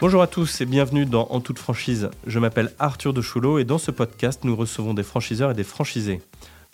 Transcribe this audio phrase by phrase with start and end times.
[0.00, 2.10] Bonjour à tous et bienvenue dans En toute franchise.
[2.26, 5.62] Je m'appelle Arthur de Choulot et dans ce podcast, nous recevons des franchiseurs et des
[5.62, 6.20] franchisés.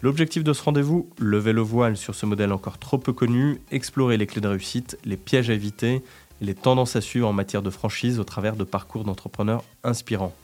[0.01, 4.17] L'objectif de ce rendez-vous Lever le voile sur ce modèle encore trop peu connu, explorer
[4.17, 7.61] les clés de réussite, les pièges à éviter et les tendances à suivre en matière
[7.61, 10.35] de franchise au travers de parcours d'entrepreneurs inspirants.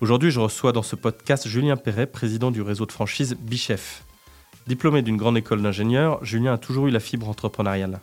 [0.00, 4.04] Aujourd'hui, je reçois dans ce podcast Julien Perret, président du réseau de franchise Bichef.
[4.68, 7.98] Diplômé d'une grande école d'ingénieur, Julien a toujours eu la fibre entrepreneuriale.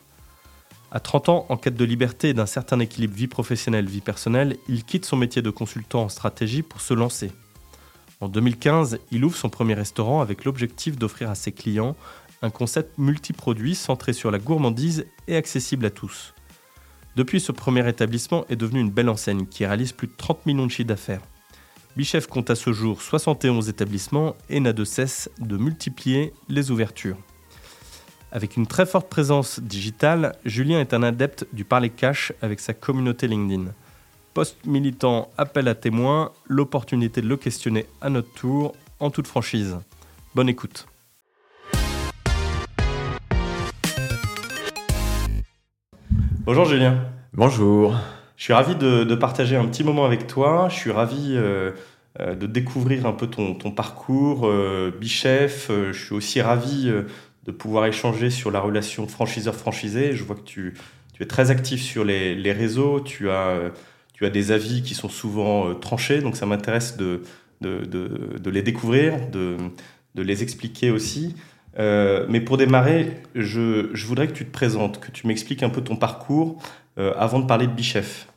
[0.92, 4.84] À 30 ans, en quête de liberté et d'un certain équilibre vie professionnelle-vie personnelle, il
[4.84, 7.32] quitte son métier de consultant en stratégie pour se lancer.
[8.22, 11.96] En 2015, il ouvre son premier restaurant avec l'objectif d'offrir à ses clients
[12.42, 16.34] un concept multiproduit centré sur la gourmandise et accessible à tous.
[17.16, 20.66] Depuis, ce premier établissement est devenu une belle enseigne qui réalise plus de 30 millions
[20.66, 21.22] de chiffres d'affaires.
[21.98, 27.18] Bichef compte à ce jour 71 établissements et n'a de cesse de multiplier les ouvertures.
[28.32, 32.76] Avec une très forte présence digitale, Julien est un adepte du parler cash avec sa
[32.76, 33.72] communauté LinkedIn.
[34.36, 39.78] Post militant, appel à témoins, l'opportunité de le questionner à notre tour, en toute franchise.
[40.36, 40.86] Bonne écoute.
[46.42, 47.04] Bonjour Julien.
[47.34, 47.96] Bonjour.
[48.38, 50.68] Je suis ravi de, partager un petit moment avec toi.
[50.70, 51.72] Je suis ravi euh,
[52.20, 55.70] euh, de découvrir un peu ton, parcours, euh, Bichef.
[55.70, 56.92] je suis aussi ravi
[57.50, 60.14] de pouvoir échanger sur la relation franchiseur-franchisé.
[60.14, 60.76] Je vois que tu,
[61.20, 63.72] es très actif sur les, réseaux, tu as,
[64.22, 67.24] des avis qui sont souvent euh, tranchés, donc ça m'intéresse de,
[67.62, 69.58] les découvrir, de,
[70.16, 71.36] les expliquer aussi.
[71.80, 75.70] Euh, mais pour démarrer, je, je, voudrais que tu te présentes, que tu m'expliques un
[75.70, 76.62] peu ton parcours
[77.00, 78.28] euh, avant de parler de Bichef.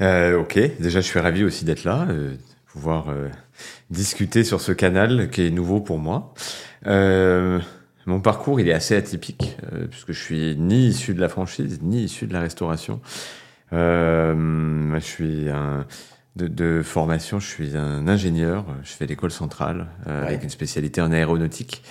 [0.00, 3.06] ok, déjà je suis ravi aussi d'être là, de pouvoir
[3.90, 6.32] discuter sur ce canal qui est nouveau pour moi.
[8.06, 11.80] Mon parcours, il est assez atypique, euh, puisque je suis ni issu de la franchise,
[11.82, 13.00] ni issu de la restauration.
[13.72, 15.86] Euh, je suis un,
[16.36, 18.64] de, de, formation, je suis un ingénieur.
[18.82, 21.82] Je fais l'école centrale euh, avec une spécialité en aéronautique.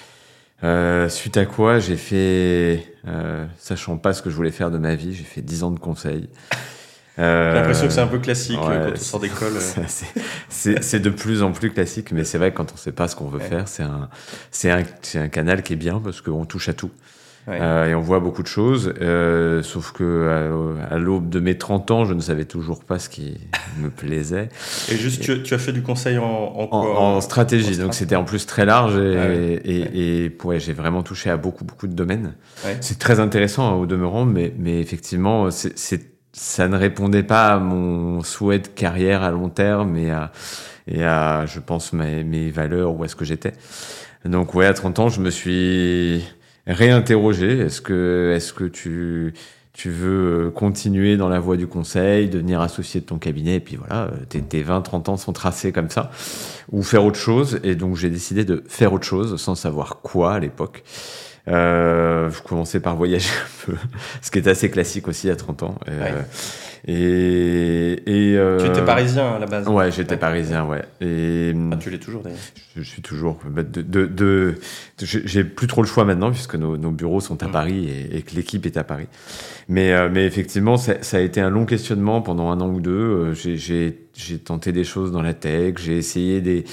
[0.64, 4.78] Euh, suite à quoi, j'ai fait, euh, sachant pas ce que je voulais faire de
[4.78, 6.30] ma vie, j'ai fait 10 ans de conseil.
[7.20, 9.54] Euh, J'ai l'impression que c'est un peu classique quand on sort d'école.
[10.50, 13.16] C'est de plus en plus classique, mais c'est vrai que quand on sait pas ce
[13.16, 14.10] qu'on veut faire, c'est un,
[14.52, 14.84] c'est un,
[15.16, 16.92] un, canal qui est bien parce qu'on touche à tout.
[17.50, 21.58] Euh, et on voit beaucoup de choses, euh, sauf que euh, à, l'aube de mes
[21.58, 23.38] 30 ans, je ne savais toujours pas ce qui
[23.82, 24.50] me plaisait.
[24.90, 28.16] Et juste, tu, tu, as fait du conseil en, en, quoi, en, stratégie, donc c'était
[28.16, 29.34] en plus très large et, ah
[29.66, 32.34] et, et, ouais, j'ai vraiment touché à beaucoup beaucoup de domaines.
[32.80, 37.60] C'est très intéressant hein, au demeurant, mais, mais effectivement, c'est ça ne répondait pas à
[37.60, 40.32] mon souhait de carrière à long terme et à,
[40.88, 43.54] et à je pense, mes, valeurs, où est-ce que j'étais.
[44.26, 46.26] Donc, ouais, à 30 ans, je me suis
[46.66, 47.60] réinterrogé.
[47.60, 49.34] Est-ce que, est-ce que tu,
[49.74, 53.76] tu veux continuer dans la voie du conseil, devenir associé de ton cabinet, et puis
[53.76, 56.10] voilà, tes, tes 20, 30 ans sont tracés comme ça,
[56.72, 57.60] ou faire autre chose.
[57.64, 60.84] Et donc, j'ai décidé de faire autre chose sans savoir quoi à l'époque.
[61.48, 63.78] Euh, je commençais par voyager un peu,
[64.22, 65.76] ce qui est assez classique aussi à 30 ans.
[65.90, 66.22] Euh,
[66.86, 69.68] et, et euh, tu étais parisien à la base.
[69.70, 70.84] Ouais, j'étais parisien, ouais.
[71.00, 72.40] Et ah, tu l'es toujours d'ailleurs.
[72.76, 73.40] Je, suis toujours.
[73.50, 74.56] Bah, de, de, de
[74.98, 77.52] j'ai plus trop le choix maintenant puisque nos, nos bureaux sont à mm.
[77.52, 79.08] Paris et, et que l'équipe est à Paris.
[79.70, 82.82] Mais, euh, mais effectivement, ça, ça, a été un long questionnement pendant un an ou
[82.82, 82.92] deux.
[82.92, 86.66] Euh, j'ai tenté des choses dans la tech, j'ai essayé des,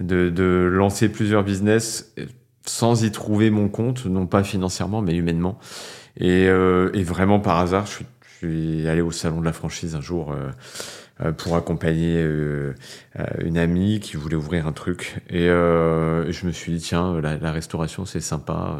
[0.00, 2.12] de, de lancer plusieurs business
[2.64, 5.58] sans y trouver mon compte, non pas financièrement, mais humainement.
[6.18, 8.06] Et, euh, et vraiment par hasard, je suis,
[8.40, 10.50] je suis, allé au salon de la franchise un jour euh,
[11.20, 12.74] euh pour accompagner euh,
[13.18, 15.16] euh, une amie qui voulait ouvrir un truc.
[15.30, 18.76] Et, et je me suis dit, tiens, la, la restauration, c'est sympa.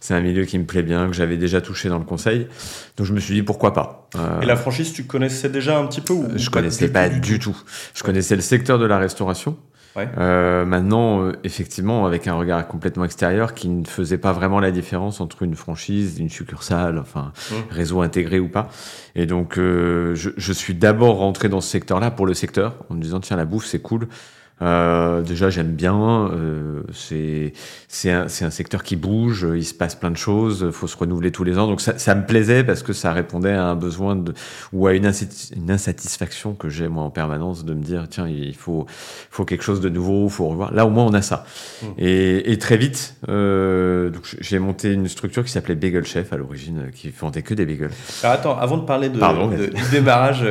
[0.00, 2.46] c'est un milieu qui me plaît bien, que j'avais déjà touché dans le conseil.
[2.96, 4.08] Donc je me suis dit, pourquoi pas.
[4.40, 7.56] et la franchise, tu connaissais déjà un petit peu ou Je connaissais pas du tout.
[7.94, 9.56] Je connaissais le secteur de la restauration.
[10.18, 14.70] Euh, maintenant, euh, effectivement, avec un regard complètement extérieur qui ne faisait pas vraiment la
[14.70, 17.54] différence entre une franchise, une succursale, enfin, mmh.
[17.70, 18.68] réseau intégré ou pas.
[19.14, 22.94] Et donc, euh, je, je, suis d'abord rentré dans ce secteur-là pour le secteur, en
[22.94, 24.08] me disant, tiens, la bouffe, c'est cool.
[24.60, 26.30] Euh, déjà, j'aime bien.
[26.32, 29.46] Euh, c'est un, un, secteur qui bouge.
[29.54, 30.64] Il se passe plein de choses.
[30.66, 31.66] Il faut se renouveler tous les ans.
[31.66, 34.34] Donc ça, ça, me plaisait parce que ça répondait à un besoin de,
[34.72, 35.10] ou à une,
[35.56, 38.86] une insatisfaction que j'ai moi en permanence de me dire tiens il faut
[39.30, 40.24] faut quelque chose de nouveau.
[40.24, 40.72] Il faut revoir.
[40.74, 41.44] Là au moins on a ça.
[41.82, 41.86] Mmh.
[41.98, 46.90] Et, et, très vite, euh, j'ai monté une structure qui s'appelait Bagel Chef à l'origine,
[46.94, 47.90] qui vendait que des bagels.
[48.22, 50.44] Alors attends, avant de parler de, de du démarrage.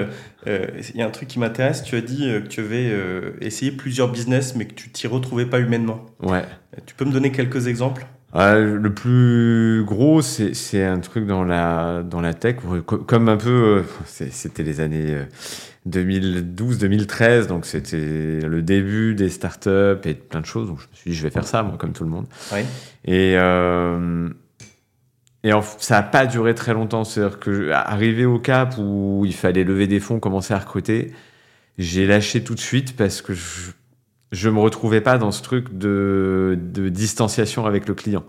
[0.45, 1.83] Euh, il y a un truc qui m'intéresse.
[1.83, 5.07] Tu as dit euh, que tu avais euh, essayé plusieurs business, mais que tu t'y
[5.07, 6.05] retrouvais pas humainement.
[6.21, 6.45] Ouais.
[6.85, 8.05] Tu peux me donner quelques exemples?
[8.33, 14.61] Le plus gros, c'est un truc dans la, dans la tech, comme un peu, c'était
[14.61, 15.17] les années
[15.89, 20.67] 2012-2013, donc c'était le début des startups et plein de choses.
[20.67, 22.27] Donc je me suis dit, je vais faire ça, moi, comme tout le monde.
[23.05, 24.29] Et, euh,
[25.47, 27.03] et ça n'a pas duré très longtemps.
[27.03, 31.13] C'est-à-dire que arrivé au cap où il fallait lever des fonds, commencer à recruter,
[31.77, 35.77] j'ai lâché tout de suite parce que je ne me retrouvais pas dans ce truc
[35.77, 38.23] de, de distanciation avec le client.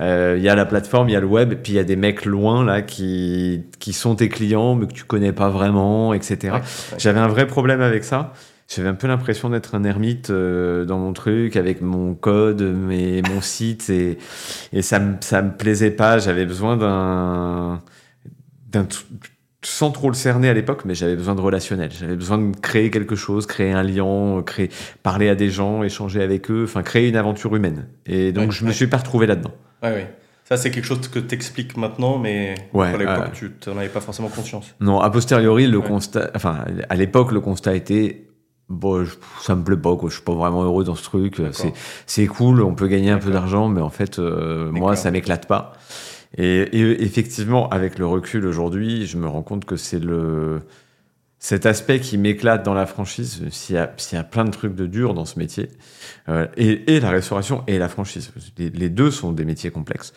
[0.00, 1.78] Euh, il y a la plateforme, il y a le web, et puis il y
[1.78, 5.48] a des mecs loin là qui, qui sont tes clients, mais que tu connais pas
[5.48, 6.58] vraiment, etc.
[6.96, 8.32] J'avais un vrai problème avec ça.
[8.72, 13.20] J'avais un peu l'impression d'être un ermite euh, dans mon truc, avec mon code, mes,
[13.22, 14.18] mon site, et,
[14.72, 16.18] et ça, me, ça me plaisait pas.
[16.18, 17.80] J'avais besoin d'un,
[18.68, 18.86] d'un
[19.62, 21.90] sans trop le cerner à l'époque, mais j'avais besoin de relationnel.
[21.90, 24.70] J'avais besoin de créer quelque chose, créer un lien, créer,
[25.02, 27.88] parler à des gens, échanger avec eux, enfin créer une aventure humaine.
[28.06, 29.52] Et donc je me suis pas retrouvé là-dedans.
[29.82, 30.02] Ouais, oui.
[30.44, 34.00] Ça, c'est quelque chose que tu expliques maintenant, mais à l'époque, tu n'en avais pas
[34.00, 34.74] forcément conscience.
[34.80, 38.24] Non, a posteriori, le constat, enfin, à l'époque, le constat était,
[38.70, 39.04] bon,
[39.42, 40.08] ça me plaît pas, quoi.
[40.08, 41.42] Je suis pas vraiment heureux dans ce truc.
[42.06, 45.46] C'est cool, on peut gagner un peu d'argent, mais en fait, euh, moi, ça m'éclate
[45.46, 45.74] pas.
[46.38, 50.60] Et, et, effectivement, avec le recul aujourd'hui, je me rends compte que c'est le,
[51.40, 54.86] cet aspect qui m'éclate dans la franchise, s'il y, y a plein de trucs de
[54.86, 55.68] dur dans ce métier,
[56.28, 58.30] euh, et, et, la restauration et la franchise.
[58.58, 60.12] Les, les deux sont des métiers complexes.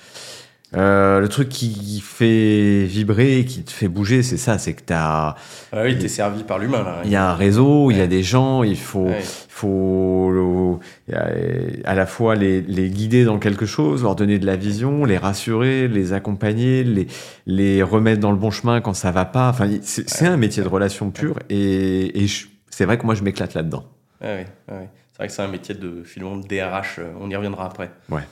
[0.75, 5.36] Euh, le truc qui fait vibrer, qui te fait bouger, c'est ça, c'est que t'as.
[5.72, 7.02] Ah oui, t'es servi par l'humain là.
[7.06, 9.10] Il y a un réseau, il y a des gens, il faut,
[9.50, 10.80] faut
[11.14, 15.18] à la fois les, les, guider dans quelque chose, leur donner de la vision, les
[15.18, 17.08] rassurer, les accompagner, les,
[17.46, 19.50] les remettre dans le bon chemin quand ça va pas.
[19.50, 22.28] Enfin, c'est un métier de relation pure et, et
[22.70, 23.86] c'est vrai que moi je m'éclate là-dedans.
[24.22, 24.88] Ah oui, ah oui.
[25.12, 27.00] c'est vrai que c'est un métier de finalement de DRH.
[27.00, 27.92] Euh, on y reviendra après.
[28.10, 28.24] Ouais.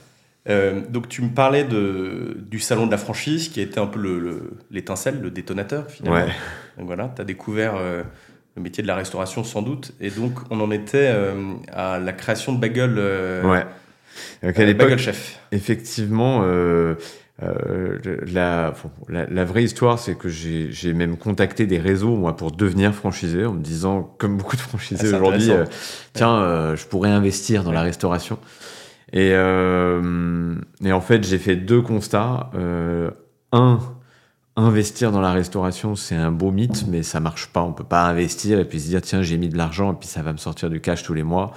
[0.48, 3.86] Euh, donc tu me parlais de, du salon de la franchise qui a été un
[3.86, 4.00] peu
[4.70, 6.26] l'étincelle, le, le, détonateur finalement.
[6.26, 6.32] Ouais.
[6.78, 8.02] Donc voilà, tu as découvert euh,
[8.56, 9.92] le métier de la restauration sans doute.
[10.00, 12.94] Et donc on en était euh, à la création de Bagel,
[13.44, 13.64] ouais.
[14.42, 15.38] donc, à Bagel Chef.
[15.52, 16.44] Effectivement,
[17.40, 18.74] la,
[19.08, 23.44] la, la, vraie histoire c'est que j'ai même contacté des réseaux moi pour devenir franchisé
[23.44, 25.52] en me disant, comme beaucoup de franchisés ah, aujourd'hui,
[26.14, 28.40] tiens, je pourrais investir dans la restauration.
[29.12, 32.50] Et, euh, et en fait, j'ai fait deux constats.
[32.54, 33.10] Euh,
[33.52, 33.78] un,
[34.56, 37.62] investir dans la restauration, c'est un beau mythe, mais ça marche pas.
[37.62, 40.08] On peut pas investir et puis se dire tiens, j'ai mis de l'argent et puis
[40.08, 41.52] ça va me sortir du cash tous les mois.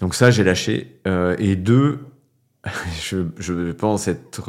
[0.00, 1.00] Donc ça, j'ai lâché.
[1.06, 2.00] Euh, et deux,
[3.00, 4.42] je, pense être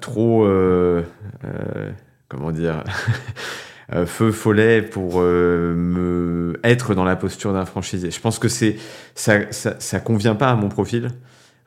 [0.00, 0.48] trop,
[2.28, 2.82] comment dire.
[3.92, 8.10] Euh, feu follet pour euh, me être dans la posture d'un franchisé.
[8.10, 8.76] Je pense que c'est
[9.14, 11.10] ça, ça, ça, convient pas à mon profil.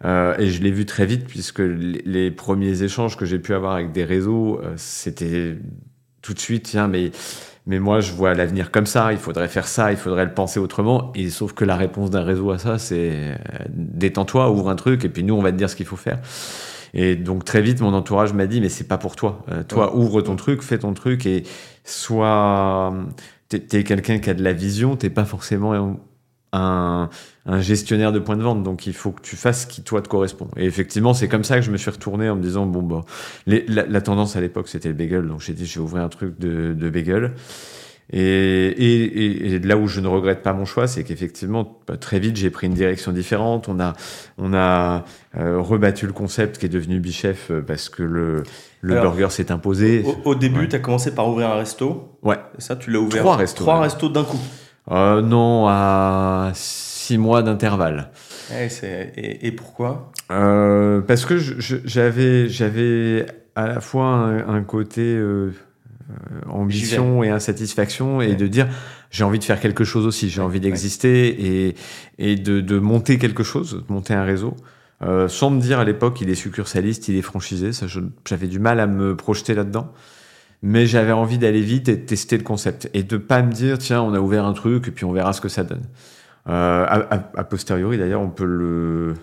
[0.03, 3.73] Euh, et je l'ai vu très vite puisque les, premiers échanges que j'ai pu avoir
[3.73, 5.57] avec des réseaux, euh, c'était
[6.21, 7.11] tout de suite, tiens, mais
[7.67, 9.11] mais moi je vois l'avenir comme ça.
[9.11, 11.11] Il faudrait faire ça, il faudrait le penser autrement.
[11.15, 13.37] Et sauf que la réponse d'un réseau à ça, c'est
[13.69, 16.19] détends-toi, ouvre un truc, et puis nous on va te dire ce qu'il faut faire.
[16.95, 19.43] Et donc très vite, mon entourage m'a dit, mais c'est pas pour toi.
[19.51, 21.43] Euh, toi, ouvre ton truc, fais ton truc et
[21.85, 22.93] sois.
[23.47, 25.73] T'es es, quelqu'un qui a de la vision, t'es pas forcément
[26.51, 27.09] un,
[27.45, 28.63] un, gestionnaire de points de vente.
[28.63, 30.49] Donc il faut que tu fasses ce qui toi te correspond.
[30.57, 33.01] Et effectivement, c'est comme ça que je me suis retourné en me disant, bon, bah,
[33.45, 35.27] la, tendance à l'époque, c'était le bagel.
[35.27, 37.33] Donc j'ai dit, je vais ouvrir un truc de, de bagel.
[38.13, 42.19] Et, et, et, là où je ne regrette pas mon choix, c'est qu'effectivement, bah, très
[42.19, 43.67] vite, j'ai pris une direction différente.
[43.67, 43.93] On a,
[44.37, 45.05] on a
[45.37, 48.43] euh, rebattu le concept qui est devenu Bichef euh, parce que le,
[48.81, 50.03] le burger s'est imposé.
[50.05, 50.67] Au, au début, ouais.
[50.67, 52.17] tu as commencé par ouvrir un resto.
[52.21, 52.37] Ouais.
[52.59, 53.21] ça, tu l'as ouvert.
[53.21, 53.63] Trois restos.
[53.63, 54.39] Trois restos d'un coup.
[54.91, 58.11] Euh, non, à six mois d'intervalle.
[58.53, 58.67] Et,
[59.17, 60.11] et, et, pourquoi?
[60.29, 65.19] Euh, Parce que j'avais, à la fois un, un côté
[66.47, 68.35] ambition et insatisfaction et ouais.
[68.35, 68.67] de dire
[69.11, 71.45] j'ai envie de faire quelque chose aussi, j'ai ouais, envie d'exister ouais.
[71.45, 74.55] et, et de, de, monter quelque chose, de monter un réseau.
[75.01, 77.85] Euh, sans me dire à l'époque il est succursaliste, il est franchisé, ça
[78.25, 79.91] j'avais du mal à me projeter là-dedans.
[80.61, 83.77] Mais j'avais envie d'aller vite et de tester le concept et de pas me dire
[83.77, 85.83] tiens on a ouvert un truc et puis on verra ce que ça donne.
[86.47, 89.15] Euh, a, a, a posteriori d'ailleurs on peut le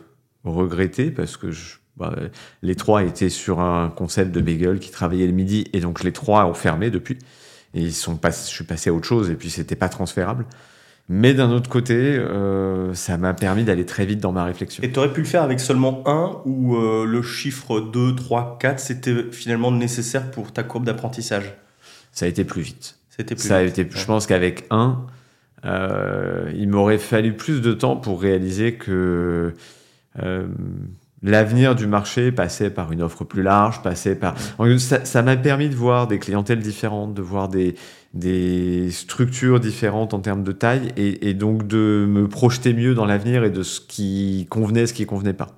[0.45, 1.77] regretter parce que je,
[2.63, 6.13] les trois étaient sur un concept de bagel qui travaillait le midi et donc les
[6.13, 7.19] trois ont fermé depuis.
[7.75, 10.45] Et ils sont pas, je suis passé à autre chose et puis c'était pas transférable.
[11.09, 14.83] Mais d'un autre côté, euh, ça m'a permis d'aller très vite dans ma réflexion.
[14.83, 18.59] Et tu aurais pu le faire avec seulement un ou euh, le chiffre 2, 3,
[18.61, 21.55] 4, c'était finalement nécessaire pour ta courbe d'apprentissage?
[22.13, 22.97] Ça a été plus vite.
[23.11, 23.79] C'était plus ça vite.
[23.79, 25.05] A été, Je pense qu'avec un,
[25.65, 29.55] euh, il m'aurait fallu plus de temps pour réaliser que
[31.23, 34.35] l'avenir du marché passait par une offre plus large, passait par.
[34.79, 37.75] Ça m'a permis de voir des clientèles différentes, de voir des,
[38.15, 43.45] des structures différentes en termes de taille et, donc de me projeter mieux dans l'avenir
[43.45, 45.49] et de ce qui convenait, ce qui convenait pas.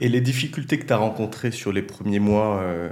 [0.00, 2.88] Et les difficultés que tu as rencontrées sur les premiers mois, euh,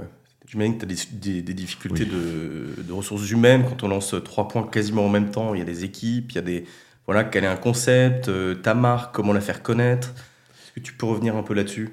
[0.47, 4.49] j'imagine que tu as des, des, difficultés de, de, ressources humaines quand on lance trois
[4.49, 5.53] points quasiment en même temps.
[5.53, 6.65] Il y a des équipes, il y a des.
[7.05, 10.13] Voilà, quel est un concept, euh, ta marque, comment la faire connaître
[10.81, 11.89] tu peux revenir un peu là-dessus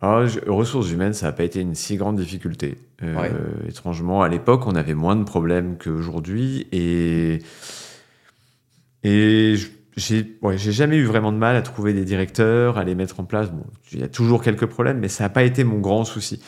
[0.00, 2.78] ah, ressources humaines, ça n'a pas été une si grande difficulté.
[3.02, 3.28] Euh,
[3.68, 6.68] étrangement, à l'époque, on avait moins de problèmes qu'aujourd'hui.
[6.70, 7.40] Et,
[9.02, 9.56] et
[9.96, 13.24] j'ai ouais, jamais eu vraiment de mal à trouver des directeurs, à les mettre en
[13.24, 13.50] place.
[13.50, 16.40] Bon, il y a toujours quelques problèmes, mais ça n'a pas été mon grand souci.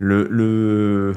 [0.00, 1.12] Le, le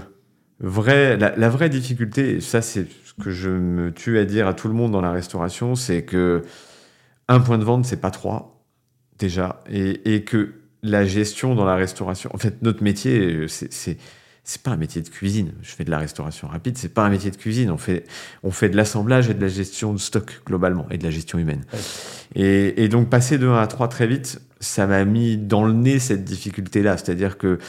[0.60, 4.48] vrai, la, la, vraie difficulté, et ça c'est ce que je me tue à dire
[4.48, 6.44] à tout le monde dans la restauration, c'est que
[7.28, 8.59] un point de vente, c'est pas trois
[9.20, 13.98] déjà, et, et, que la gestion dans la restauration, en fait, notre métier, c'est
[14.50, 15.52] c'est pas un métier de cuisine.
[15.62, 17.70] Je fais de la restauration rapide, c'est pas un métier de cuisine.
[17.70, 18.06] On fait,
[18.42, 21.38] on fait de l'assemblage et de la gestion de stock globalement et de la gestion
[21.38, 21.64] humaine.
[22.34, 25.74] Et, et, donc passer de 1 à 3 très vite, ça m'a mis dans le
[25.74, 26.98] nez cette difficulté-là.
[26.98, 27.60] C'est-à-dire que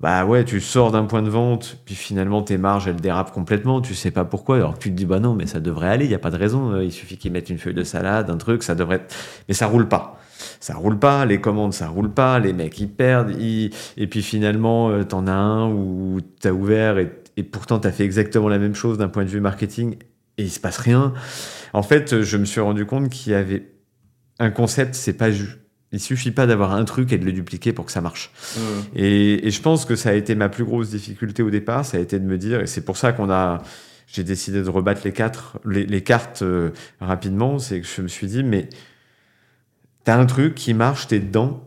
[0.00, 3.80] bah ouais, tu sors d'un point de vente, puis finalement tes marges elles dérapent complètement,
[3.80, 6.04] tu sais pas pourquoi, alors que tu te dis bah non, mais ça devrait aller,
[6.04, 8.30] il y a pas de raison, euh, il suffit qu'ils mettent une feuille de salade,
[8.30, 9.04] un truc, ça devrait,
[9.48, 10.17] mais ça roule pas
[10.60, 14.90] ça roule pas, les commandes ça roule pas, les mecs ils perdent, et puis finalement
[14.90, 18.74] euh, t'en as un où t'as ouvert et, et pourtant t'as fait exactement la même
[18.74, 19.96] chose d'un point de vue marketing
[20.38, 21.12] et il se passe rien.
[21.72, 23.72] En fait, je me suis rendu compte qu'il y avait
[24.38, 25.30] un concept, c'est pas
[25.92, 28.30] il suffit pas d'avoir un truc et de le dupliquer pour que ça marche.
[28.56, 28.60] Mmh.
[28.96, 32.00] Et, je pense que ça a été ma plus grosse difficulté au départ, ça a
[32.00, 33.62] été de me dire, et c'est pour ça qu'on a,
[34.06, 38.26] j'ai décidé de rebattre les quatre, les, cartes euh, rapidement, c'est que je me suis
[38.26, 38.68] dit, mais
[40.08, 41.62] t'as un truc qui marche, t'es dedans.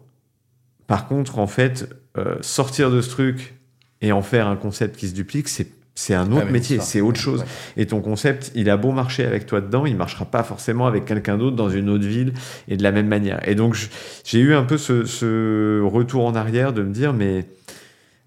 [0.87, 3.53] Par contre, en fait, euh, sortir de ce truc
[4.01, 7.19] et en faire un concept qui se duplique, c'est c'est un autre métier, c'est autre
[7.19, 7.45] chose.
[7.77, 11.05] Et ton concept, il a beau marcher avec toi dedans, il marchera pas forcément avec
[11.05, 12.33] quelqu'un d'autre dans une autre ville
[12.67, 13.47] et de la même manière.
[13.47, 13.77] Et donc,
[14.23, 17.45] j'ai eu un peu ce, retour en arrière de me dire, mais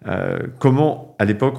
[0.07, 1.57] euh, comment, à l'époque,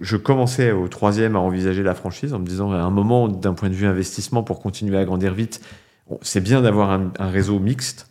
[0.00, 3.54] je, commençais au troisième à envisager la franchise en me disant, à un moment, d'un
[3.54, 5.60] point de vue investissement, pour continuer à grandir vite,
[6.22, 8.08] c'est bien d'avoir un, réseau mixte.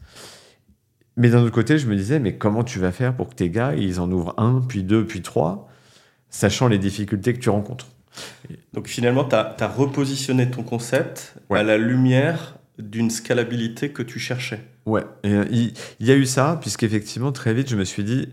[1.18, 3.50] Mais d'un autre côté, je me disais, mais comment tu vas faire pour que tes
[3.50, 5.70] gars, ils en ouvrent un, puis deux, puis trois,
[6.30, 7.88] sachant les difficultés que tu rencontres?
[8.74, 14.62] Donc finalement, tu as, repositionné ton concept à la lumière d'une scalabilité que tu cherchais.
[14.86, 18.30] Ouais, euh, il, y a eu ça, puisqu'effectivement, très vite, je me suis dit,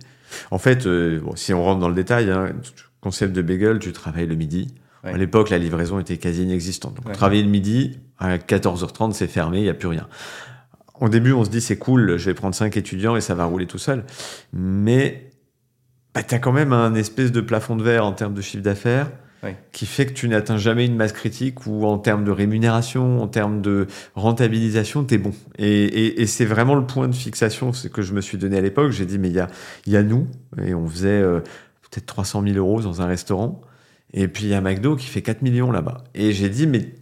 [0.50, 2.52] en fait, euh, si on rentre dans le détail, hein,
[3.00, 4.74] concept de bagel, tu travailles le midi.
[5.04, 6.94] À l'époque, la livraison était quasi inexistante.
[7.02, 10.08] Donc, travailler le midi, à 14h30, c'est fermé, il n'y a plus rien.
[11.00, 13.44] Au début, on se dit, c'est cool, je vais prendre 5 étudiants et ça va
[13.44, 14.04] rouler tout seul.
[14.52, 15.30] Mais
[16.14, 18.62] bah, tu as quand même un espèce de plafond de verre en termes de chiffre
[18.62, 19.10] d'affaires.
[19.70, 23.28] qui fait que tu n'atteins jamais une masse critique ou en termes de rémunération, en
[23.28, 25.32] termes de rentabilisation, tu es bon.
[25.58, 28.90] Et, c'est vraiment le point de fixation ce que je me suis donné à l'époque.
[28.90, 29.46] J'ai dit, mais il y a,
[29.86, 30.26] y a nous,
[30.60, 31.38] et on faisait euh,
[31.82, 33.62] peut-être 300 000 euros dans un restaurant.
[34.14, 36.04] Et puis il y a McDo qui fait 4 millions là-bas.
[36.14, 36.94] Et j'ai dit, mais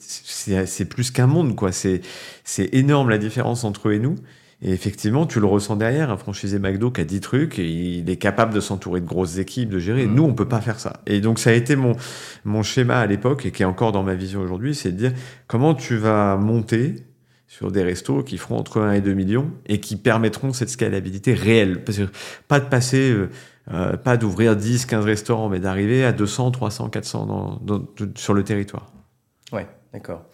[0.00, 1.70] c'est plus qu'un monde, quoi.
[1.72, 2.02] C'est
[2.72, 4.16] énorme la différence entre eux et nous.
[4.62, 8.08] Et effectivement, tu le ressens derrière, un franchisé McDo qui a 10 trucs, et il
[8.08, 10.06] est capable de s'entourer de grosses équipes, de gérer.
[10.06, 10.14] Mmh.
[10.14, 11.02] Nous, on peut pas faire ça.
[11.06, 11.92] Et donc, ça a été mon,
[12.44, 15.12] mon schéma à l'époque, et qui est encore dans ma vision aujourd'hui, c'est de dire
[15.48, 16.94] comment tu vas monter
[17.46, 21.34] sur des restos qui feront entre 1 et 2 millions, et qui permettront cette scalabilité
[21.34, 21.84] réelle?
[21.84, 22.08] Parce que
[22.48, 23.10] pas de passer...
[23.10, 23.28] Euh,
[23.72, 27.60] euh, pas d'ouvrir 10, 15 restaurants, mais d'arriver à 200, 300, 400
[28.14, 28.92] sur le territoire.
[29.52, 30.24] Ouais, d'accord.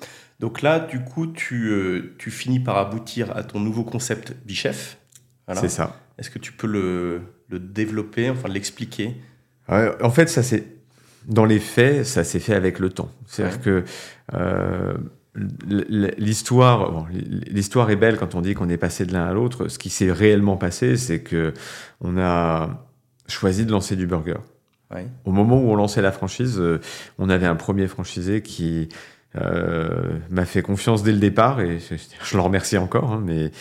[0.40, 4.98] Donc là, du coup, tu, euh, tu, finis par aboutir à ton nouveau concept Bichef.
[5.54, 5.96] C'est ça.
[6.18, 9.16] Est-ce que tu peux le, le développer, enfin l'expliquer?
[9.68, 10.64] En fait, ça c'est
[11.26, 13.10] dans les faits, ça s'est fait avec le temps.
[13.26, 13.84] C'est-à-dire que
[14.34, 14.94] euh,
[15.34, 19.68] l'histoire, l'histoire est belle quand on dit qu'on est passé de l'un à l'autre.
[19.68, 21.52] Ce qui s'est réellement passé, c'est que
[22.00, 22.89] on a
[23.30, 24.38] choisi de lancer du burger.
[25.24, 26.80] Au moment où on lançait la franchise, euh,
[27.18, 28.88] on avait un premier franchisé qui
[29.40, 33.12] euh, m'a fait confiance dès le départ et je, le remercie encore.
[33.12, 33.52] Hein, mais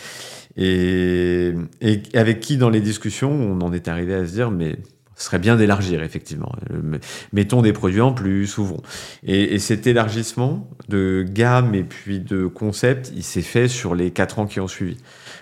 [0.56, 4.76] et, et, avec qui dans les discussions, on en est arrivé à se dire mais
[5.14, 6.52] ce serait bien d'élargir effectivement.
[6.72, 6.98] Euh,
[7.32, 8.82] mettons des produits en plus, ouvrons.
[9.22, 14.10] Et, et cet élargissement de gamme et puis de concept, il s'est fait sur les
[14.10, 14.96] quatre ans qui ont suivi.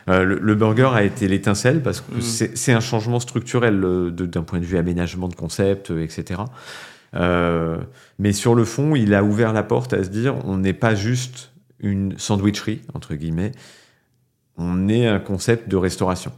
[0.09, 2.55] Euh, le, burger a été l'étincelle parce que mm.
[2.55, 6.43] c'est un changement structurel euh, d'un point de vue aménagement de concept, euh, etc.
[8.19, 10.95] mais sur le fond, il a ouvert la porte à se dire on n'est pas
[10.95, 13.53] juste une sandwicherie, entre guillemets,
[14.57, 16.33] on est un concept de restauration.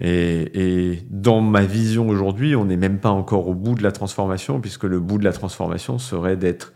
[0.00, 4.60] Et, dans ma vision aujourd'hui, on n'est même pas encore au bout de la transformation,
[4.60, 6.72] puisque le bout de la transformation serait d'être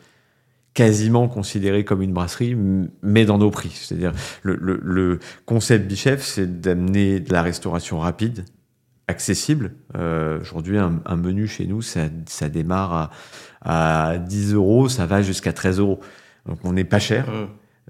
[0.75, 2.57] quasiment considéré comme une brasserie,
[3.03, 3.71] mais dans nos prix.
[3.71, 8.45] C'est-à-dire, le, le, concept Bichef, c'est d'amener de la restauration rapide,
[9.09, 9.73] accessible.
[9.97, 13.11] Euh, aujourd'hui, un, menu chez nous, ça, ça démarre
[13.63, 16.01] à, à, 10 euros, ça va jusqu'à 13 euros.
[16.47, 17.27] Donc, on n'est pas cher.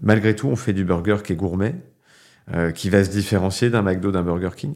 [0.00, 1.75] Malgré tout, on fait du burger qui est gourmet,
[2.54, 4.75] euh, qui va se différencier d'un McDo, d'un Burger King.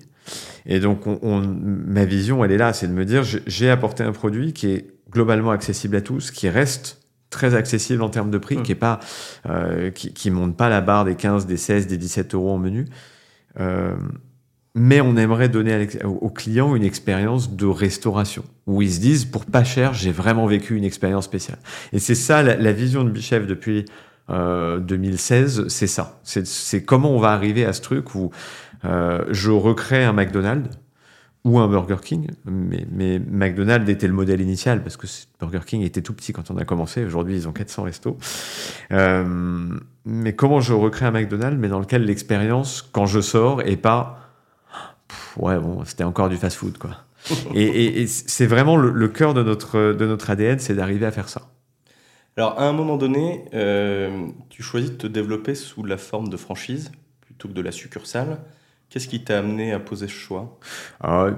[0.67, 4.13] Et donc, on, ma vision, elle est là, c'est de me dire, j'ai apporté un
[4.13, 7.02] produit qui est globalement accessible à tous, qui reste
[7.33, 8.63] très accessible en termes de prix, mmh.
[8.63, 9.01] qui est pas,
[9.49, 12.59] euh, qui, qui, monte pas la barre des 15, des 16, des 17 euros en
[12.59, 12.87] menu.
[13.59, 13.97] Euh,
[14.75, 19.45] mais on aimerait donner aux clients une expérience de restauration où ils se disent pour
[19.45, 21.59] pas cher j'ai vraiment vécu une expérience spéciale
[21.93, 23.85] et c'est ça la, vision de Bichef depuis
[24.31, 28.31] 2016 euh, c'est ça c'est comment on va arriver à ce truc où
[28.85, 30.71] euh, je recrée un McDonald's
[31.45, 35.09] ou un Burger King, mais, mais, McDonald's était le modèle initial parce que
[35.41, 37.05] Burger King était tout petit quand on a commencé.
[37.05, 38.17] Aujourd'hui, ils ont 400 restos.
[38.93, 39.69] Euh,
[40.05, 44.19] mais comment je recrée un McDonald's, mais dans lequel l'expérience, quand je sors, est pas
[45.37, 46.91] ouais bon, c'était encore du fast-food quoi.
[47.55, 51.29] et, et, c'est vraiment le, cœur de notre de notre ADN, c'est d'arriver à faire
[51.29, 51.43] ça.
[52.37, 56.37] Alors à un moment donné, euh, tu choisis de te développer sous la forme de
[56.37, 58.39] franchise plutôt que de la succursale.
[58.93, 60.59] Qu'est-ce qui t'a amené à poser ce choix?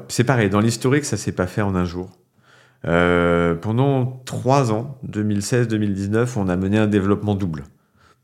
[0.09, 2.11] C'est pareil, dans l'historique, ça s'est pas fait en un jour.
[2.85, 7.63] Euh, pendant trois ans, 2016-2019, on a mené un développement double.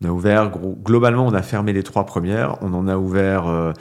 [0.03, 0.51] On a ouvert,
[0.83, 3.73] globalement, on a fermé les trois premières, on en a ouvert, euh,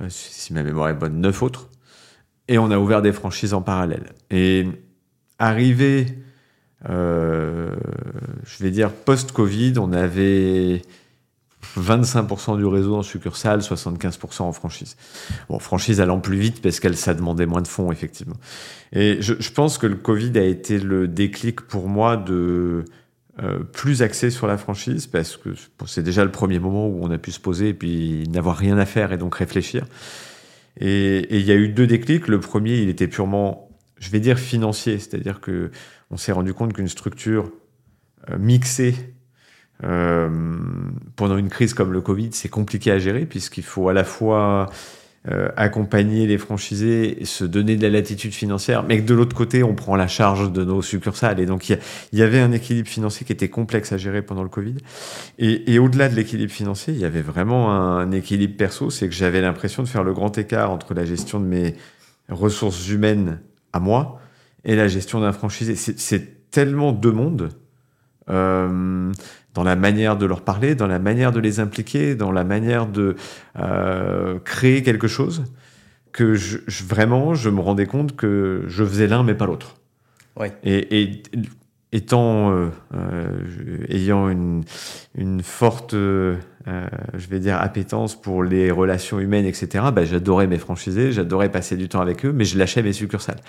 [0.00, 1.68] euh, si ma mémoire est bonne, neuf autres,
[2.48, 4.14] et on a ouvert des franchises en parallèle.
[4.32, 4.66] Et
[5.38, 6.06] arrivé,
[6.88, 7.72] je
[8.58, 10.82] vais dire, post-Covid, on avait
[11.76, 14.96] 25% du réseau en succursale, 75% en franchise.
[15.48, 18.36] Bon, franchise allant plus vite parce qu'elle ça demandait moins de fonds effectivement.
[18.92, 22.84] Et je, pense que le Covid a été le déclic pour moi de
[23.42, 25.50] euh, plus axé sur la franchise parce que
[25.86, 28.78] c'est déjà le premier moment où on a pu se poser et puis n'avoir rien
[28.78, 29.84] à faire et donc réfléchir.
[30.80, 32.28] Et il y a eu deux déclics.
[32.28, 35.70] Le premier, il était purement, je vais dire financier, c'est-à-dire que
[36.10, 37.50] on s'est rendu compte qu'une structure
[38.30, 38.94] euh, mixée
[39.84, 40.28] euh,
[41.16, 44.70] pendant une crise comme le Covid, c'est compliqué à gérer puisqu'il faut à la fois
[45.30, 49.62] euh, accompagner les franchisés, se donner de la latitude financière, mais que de l'autre côté,
[49.62, 51.38] on prend la charge de nos succursales.
[51.40, 51.78] Et donc, il
[52.12, 54.76] y, avait un équilibre financier qui était complexe à gérer pendant le Covid.
[55.38, 59.14] Et, et au-delà de l'équilibre financier, il y avait vraiment un équilibre perso, c'est que
[59.14, 61.74] j'avais l'impression de faire le grand écart entre la gestion de mes
[62.28, 63.40] ressources humaines
[63.72, 64.20] à moi
[64.64, 65.74] et la gestion d'un franchisé.
[65.74, 67.50] C'est tellement deux mondes.
[68.30, 69.12] Euh,
[69.58, 72.86] dans la manière de leur parler, dans la manière de les impliquer, dans la manière
[72.86, 73.16] de
[73.58, 75.46] euh, créer quelque chose,
[76.12, 79.74] que je, vraiment, je me rendais compte que je faisais l'un mais pas l'autre.
[80.36, 80.52] Ouais.
[80.62, 81.22] Et, et,
[81.90, 84.62] étant, euh, euh, ayant une,
[85.16, 86.36] une forte, je
[87.28, 91.88] vais dire, appétence pour les relations humaines, etc., bah, j'adorais mes franchisés, j'adorais passer du
[91.88, 93.40] temps avec eux, mais je lâchais mes succursales.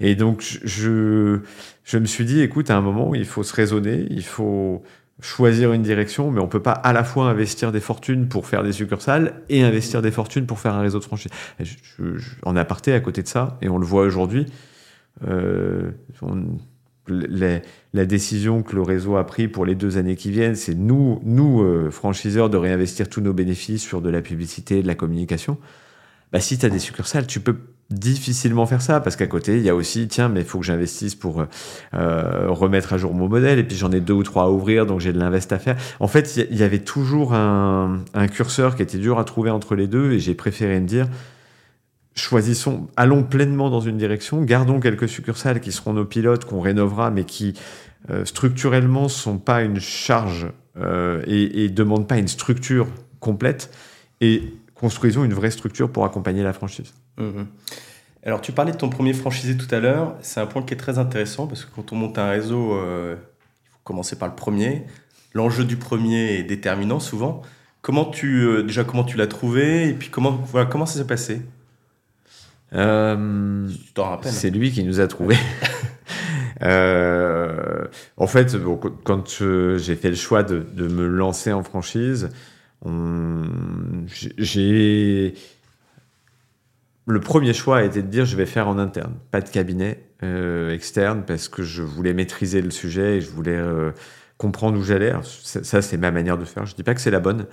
[0.00, 1.38] Et donc, je,
[1.84, 4.82] je me suis dit, écoute, à un moment, il faut se raisonner, il faut
[5.20, 8.62] choisir une direction, mais on peut pas à la fois investir des fortunes pour faire
[8.62, 11.30] des succursales et investir des fortunes pour faire un réseau de franchise.
[12.44, 14.46] en aparté à côté de ça, et on le voit aujourd'hui,
[15.26, 15.90] euh,
[17.08, 21.20] la décision que le réseau a pris pour les deux années qui viennent, c'est nous,
[21.24, 25.56] nous euh, franchiseurs, de réinvestir tous nos bénéfices sur de la publicité, de la communication.
[26.32, 27.56] Bah, si tu as des succursales, tu peux
[27.90, 30.66] difficilement faire ça parce qu'à côté il y a aussi tiens mais il faut que
[30.66, 31.46] j'investisse pour euh,
[31.94, 34.86] euh, remettre à jour mon modèle et puis j'en ai deux ou trois à ouvrir
[34.86, 35.76] donc j'ai de l'invest à faire.
[36.00, 39.86] En fait il y, avait toujours un, curseur qui était dur à trouver entre les
[39.86, 41.06] deux et j'ai préféré me dire
[42.16, 47.12] choisissons allons pleinement dans une direction gardons quelques succursales qui seront nos pilotes qu'on rénovera
[47.12, 47.54] mais qui
[48.10, 52.88] euh, structurellement sont pas une charge euh, et, et demandent pas une structure
[53.20, 53.70] complète
[54.20, 57.46] et construisons une vraie structure pour accompagner la franchise Mhm.
[58.26, 60.16] Alors, tu parlais de ton premier franchisé tout à l'heure.
[60.20, 63.14] C'est un point qui est très intéressant parce que quand on monte un réseau, euh,
[63.14, 64.82] il faut commencer par le premier.
[65.32, 67.42] L'enjeu du premier est déterminant souvent.
[67.82, 71.06] Comment tu, euh, déjà, comment tu l'as trouvé et puis comment, voilà, comment ça s'est
[71.06, 71.40] passé?
[72.72, 73.68] Euh,
[74.22, 75.36] C'est lui qui nous a trouvé.
[76.60, 78.56] en fait,
[79.04, 79.40] quand
[79.76, 82.30] j'ai fait le choix de, de, me lancer en franchise,
[84.36, 85.34] j'ai
[87.06, 90.04] le premier choix a été de dire je vais faire en interne, pas de cabinet
[90.22, 93.92] euh, externe, parce que je voulais maîtriser le sujet et je voulais euh,
[94.38, 95.12] comprendre où j'allais.
[95.22, 96.66] Ça, c'est ma manière de faire.
[96.66, 97.46] Je dis pas que c'est la bonne,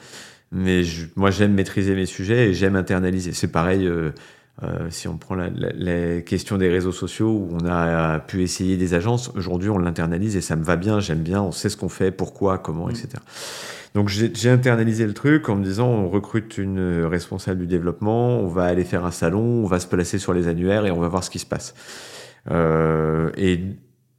[0.51, 0.81] mais
[1.15, 3.31] moi, j'aime maîtriser mes sujets et j'aime internaliser.
[3.33, 3.87] C'est pareil.
[3.87, 4.11] Euh,
[4.61, 8.77] euh, si on prend la, la, question des réseaux sociaux où on a pu essayer
[8.77, 11.77] des agences, aujourd'hui on l'internalise et ça me va bien, j'aime bien, on sait ce
[11.77, 13.09] qu'on fait, pourquoi, comment, etc.
[13.95, 18.47] Donc j'ai internalisé le truc en me disant on recrute une responsable du développement, on
[18.47, 21.07] va aller faire un salon, on va se placer sur les annuaires et on va
[21.07, 21.75] voir ce qui se passe.
[22.49, 23.59] Euh, et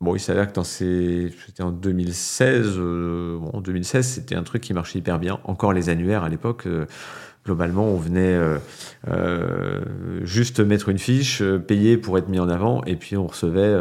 [0.00, 4.44] bon, il s'avère que dans ces, c'était en 2016, euh, bon, en 2016 c'était un
[4.44, 5.40] truc qui marchait hyper bien.
[5.42, 6.68] Encore les annuaires à l'époque.
[7.44, 8.56] Globalement, on venait euh,
[9.08, 9.82] euh,
[10.22, 13.74] juste mettre une fiche, euh, payer pour être mis en avant, et puis on recevait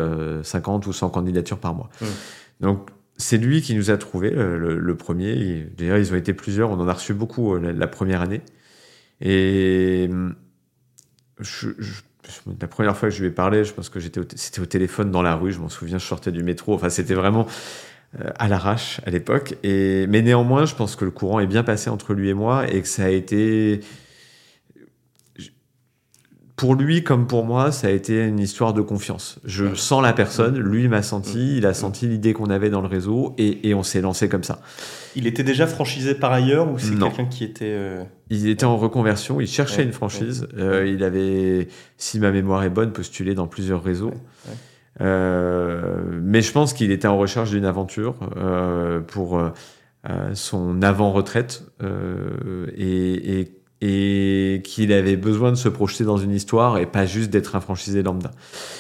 [0.44, 1.90] 50 ou 100 candidatures par mois.
[2.02, 2.06] Mmh.
[2.60, 5.68] Donc, c'est lui qui nous a trouvé le, premier.
[5.78, 6.72] D'ailleurs, ils ont été plusieurs.
[6.72, 8.42] On en a reçu beaucoup la, première année.
[9.22, 10.10] Et
[11.40, 11.70] je,
[12.60, 15.12] la première fois que je lui ai parlé, je pense que j'étais, c'était au téléphone
[15.12, 15.54] dans la rue.
[15.54, 16.74] Je m'en souviens, je sortais du métro.
[16.74, 17.48] Enfin, c'était vraiment
[18.36, 19.56] à l'arrache à l'époque.
[19.64, 22.70] Et mais néanmoins, je pense que le courant est bien passé entre lui et moi
[22.72, 23.82] et que ça a été
[26.56, 29.40] pour lui comme pour moi, ça a été une histoire de confiance.
[29.44, 32.88] Je sens la personne, lui m'a senti, il a senti l'idée qu'on avait dans le
[32.88, 34.62] réseau et, et on s'est lancé comme ça.
[35.16, 37.66] Il était déjà franchisé par ailleurs ou c'est quelqu'un qui était...
[37.66, 40.48] Euh, il était en reconversion, il cherchait une franchise.
[40.58, 44.14] Euh, il avait, si ma mémoire est bonne, postulé dans plusieurs réseaux.
[45.02, 49.50] Euh, mais je pense qu'il était en recherche d'une aventure euh, pour euh,
[50.34, 51.66] son avant-retraite
[52.78, 57.30] et, et, et qu'il avait besoin de se projeter dans une histoire et pas juste
[57.32, 58.32] d'être un franchisé lambda.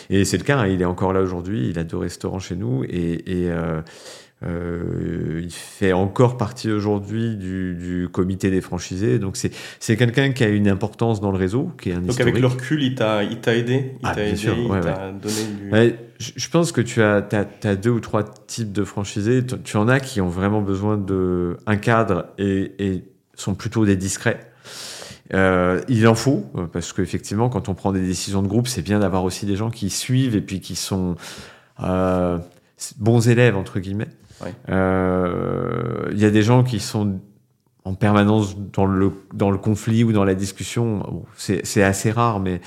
[0.10, 2.56] Et c'est le cas, hein, il est encore là aujourd'hui, il a deux restaurants chez
[2.56, 3.82] nous et, et euh,
[4.46, 9.20] il fait encore partie aujourd'hui du, du, comité des franchisés.
[9.20, 12.20] Donc c'est c'est quelqu'un qui a une importance dans le réseau, qui est un Donc
[12.20, 15.92] avec le recul, il t'a il t'a aidé, il ah, t'a aidé, il t'a donné
[15.92, 15.96] du...
[16.20, 17.26] je, pense que tu as
[17.64, 19.44] as, deux ou trois types de franchisés.
[19.64, 23.04] Tu, en as qui ont vraiment besoin de un cadre et, et
[23.36, 24.40] sont plutôt des discrets.
[25.34, 29.00] Euh, il en faut parce qu'effectivement, quand on prend des décisions de groupe, c'est bien
[29.00, 31.16] d'avoir aussi des gens qui suivent et puis qui sont
[31.82, 32.38] euh,
[32.98, 34.10] bons élèves entre guillemets.
[34.70, 37.20] Euh, il y a des gens qui sont
[37.86, 41.26] en permanence dans le, dans le conflit ou dans la discussion.
[41.36, 42.62] c'est assez rare, mais,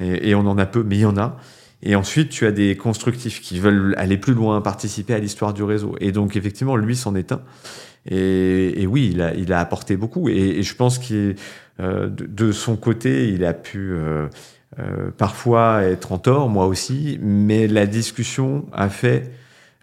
[0.00, 1.36] et, on en a peu, mais il y en a.
[1.82, 5.62] Et ensuite, tu as des constructifs qui veulent aller plus loin, participer à l'histoire du
[5.62, 5.96] réseau.
[6.00, 7.40] Et donc, effectivement, lui s'en est un.
[8.06, 10.28] Et, oui, il a, il a apporté beaucoup.
[10.28, 11.36] Et, je pense qu'il
[11.80, 14.28] euh, de, son côté, il a pu euh,
[15.16, 17.18] parfois être en tort, moi aussi.
[17.22, 19.32] Mais la discussion a fait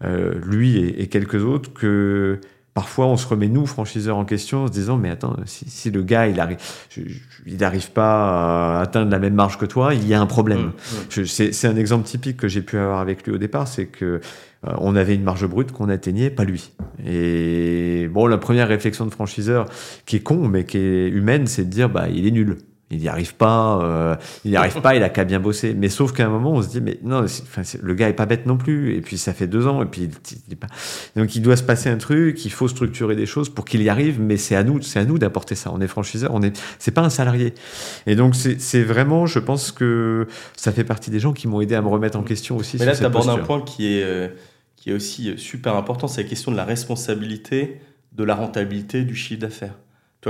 [0.03, 2.39] euh, lui et, quelques autres, que
[2.73, 6.03] parfois on se remet nous franchiseurs en question en se disant mais attends si, le
[6.03, 6.57] gars il arrive
[7.47, 10.73] il n'arrive pas à atteindre la même marge que toi il y a un problème.
[11.15, 11.25] Mmh, mmh.
[11.25, 14.73] c'est un exemple typique que j'ai pu avoir avec lui au départ c'est que euh,
[14.77, 16.71] on avait une marge brute qu'on atteignait pas lui.
[17.03, 19.65] Et bon la première réflexion de franchiseur
[20.05, 22.57] qui est con mais qui est humaine c'est de dire bah il est nul
[22.89, 25.73] il n'y arrive pas, euh, il n'y arrive pas, il a qu'à bien bosser.
[25.73, 27.25] Mais sauf qu'à un moment, on se dit, mais non,
[27.81, 28.95] le gars est pas bête non plus.
[28.95, 30.09] Et puis ça fait deux ans, et puis
[30.49, 30.67] il, pas.
[31.17, 33.89] Donc il doit se passer un truc, il faut structurer des choses pour qu'il y
[33.89, 34.21] arrive.
[34.21, 35.69] Mais c'est à nous, c'est à nous d'apporter ça.
[35.73, 37.53] On est franchiseur, on est, c'est pas un salarié.
[38.05, 41.75] Et donc c'est vraiment, je pense que ça fait partie des gens qui m'ont aidé
[41.75, 42.77] à me remettre en question aussi.
[42.79, 44.29] Mais là, tu abordes un point qui est euh,
[44.77, 47.81] qui est aussi super important, c'est la question de la responsabilité,
[48.13, 49.75] de la rentabilité du chiffre d'affaires.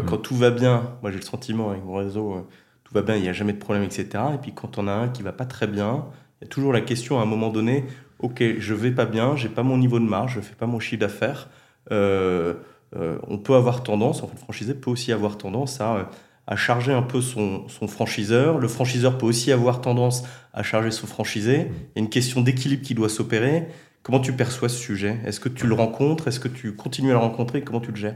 [0.01, 0.21] Quand mm.
[0.21, 2.41] tout va bien, moi j'ai le sentiment avec mon réseau, euh,
[2.83, 4.07] tout va bien, il n'y a jamais de problème, etc.
[4.33, 6.05] Et puis quand on a un qui va pas très bien,
[6.39, 7.85] il y a toujours la question à un moment donné,
[8.19, 10.79] ok, je vais pas bien, j'ai pas mon niveau de marge, je fais pas mon
[10.79, 11.49] chiffre d'affaires.
[11.91, 12.53] Euh,
[12.95, 16.09] euh, on peut avoir tendance, en fait, le franchisé peut aussi avoir tendance à,
[16.47, 18.59] à charger un peu son, son, franchiseur.
[18.59, 21.67] Le franchiseur peut aussi avoir tendance à charger son franchisé.
[21.95, 23.67] Il y a une question d'équilibre qui doit s'opérer.
[24.03, 25.17] Comment tu perçois ce sujet?
[25.25, 26.29] Est-ce que tu le rencontres?
[26.29, 27.61] Est-ce que tu continues à le rencontrer?
[27.61, 28.15] Comment tu le gères?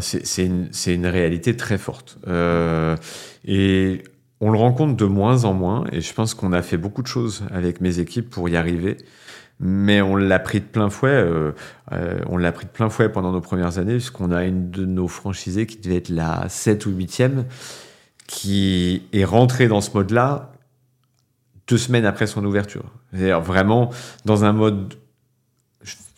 [0.00, 0.46] C'est
[0.94, 2.18] une, réalité très forte.
[2.26, 2.96] Euh,
[3.44, 4.02] et
[4.40, 5.84] on le rencontre de moins en moins.
[5.92, 8.96] Et je pense qu'on a fait beaucoup de choses avec mes équipes pour y arriver.
[9.58, 11.10] Mais on l'a pris de plein fouet.
[11.10, 11.52] Euh,
[11.92, 14.86] euh, on l'a pris de plein fouet pendant nos premières années, puisqu'on a une de
[14.86, 17.44] nos franchisés qui devait être la 7 ou 8e,
[18.26, 20.52] qui est rentrée dans ce mode-là
[21.68, 22.84] deux semaines après son ouverture.
[23.12, 23.90] C'est-à-dire vraiment
[24.24, 24.94] dans un mode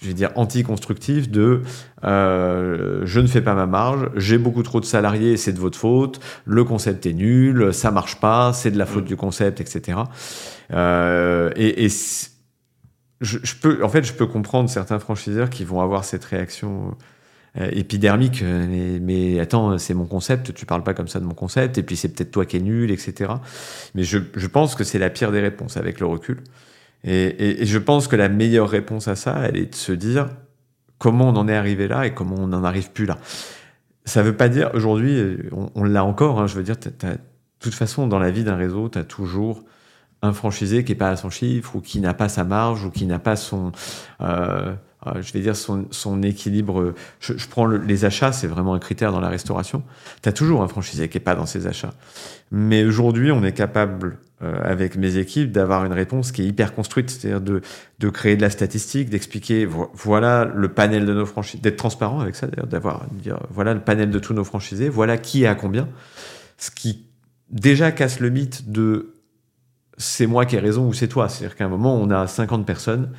[0.02, 1.62] je vais dire anti-constructif de
[2.04, 5.78] euh, je ne fais pas ma marge, j'ai beaucoup trop de salariés, c'est de votre
[5.78, 9.08] faute, le concept est nul, ça marche pas, c'est de la faute mm.
[9.08, 10.00] du concept, etc.
[10.72, 11.88] Euh, et, et
[13.20, 16.96] je, je, peux, en fait, je peux comprendre certains franchiseurs qui vont avoir cette réaction
[17.60, 18.42] euh, épidermique.
[18.42, 21.82] Mais, mais attends, c'est mon concept, tu parles pas comme ça de mon concept, et
[21.82, 23.34] puis c'est peut-être toi qui es nul, etc.
[23.94, 26.42] Mais je, je pense que c'est la pire des réponses avec le recul.
[27.04, 30.28] Et, je pense que la meilleure réponse à ça, elle est de se dire
[30.98, 33.18] comment on en est arrivé là et comment on n'en arrive plus là.
[34.04, 35.36] Ça veut pas dire aujourd'hui,
[35.74, 36.40] on, l'a encore.
[36.40, 36.76] Hein, je veux dire,
[37.58, 39.64] toute façon, dans la vie d'un réseau, tu as toujours
[40.22, 42.90] un franchisé qui n'est pas à son chiffre ou qui n'a pas sa marge ou
[42.90, 43.72] qui n'a pas son,
[44.20, 44.74] euh,
[45.20, 46.94] je vais dire son, équilibre.
[47.20, 49.82] Je, prends les achats, c'est vraiment un critère dans la restauration.
[50.22, 51.94] Tu as toujours un franchisé qui n'est pas dans ses achats.
[52.50, 56.74] Mais aujourd'hui, on est capable, euh, avec mes équipes, d'avoir une réponse qui est hyper
[56.74, 57.62] construite, c'est-à-dire de,
[57.98, 62.36] de créer de la statistique, d'expliquer voilà le panel de nos franchisés, d'être transparent avec
[62.36, 65.88] ça, d'avoir dire voilà le panel de tous nos franchisés, voilà qui est à combien.
[66.58, 67.06] Ce qui
[67.50, 69.14] déjà casse le mythe de
[69.98, 71.28] c'est moi qui ai raison ou c'est toi.
[71.28, 73.10] C'est-à-dire qu'à un moment, on a 50 personnes.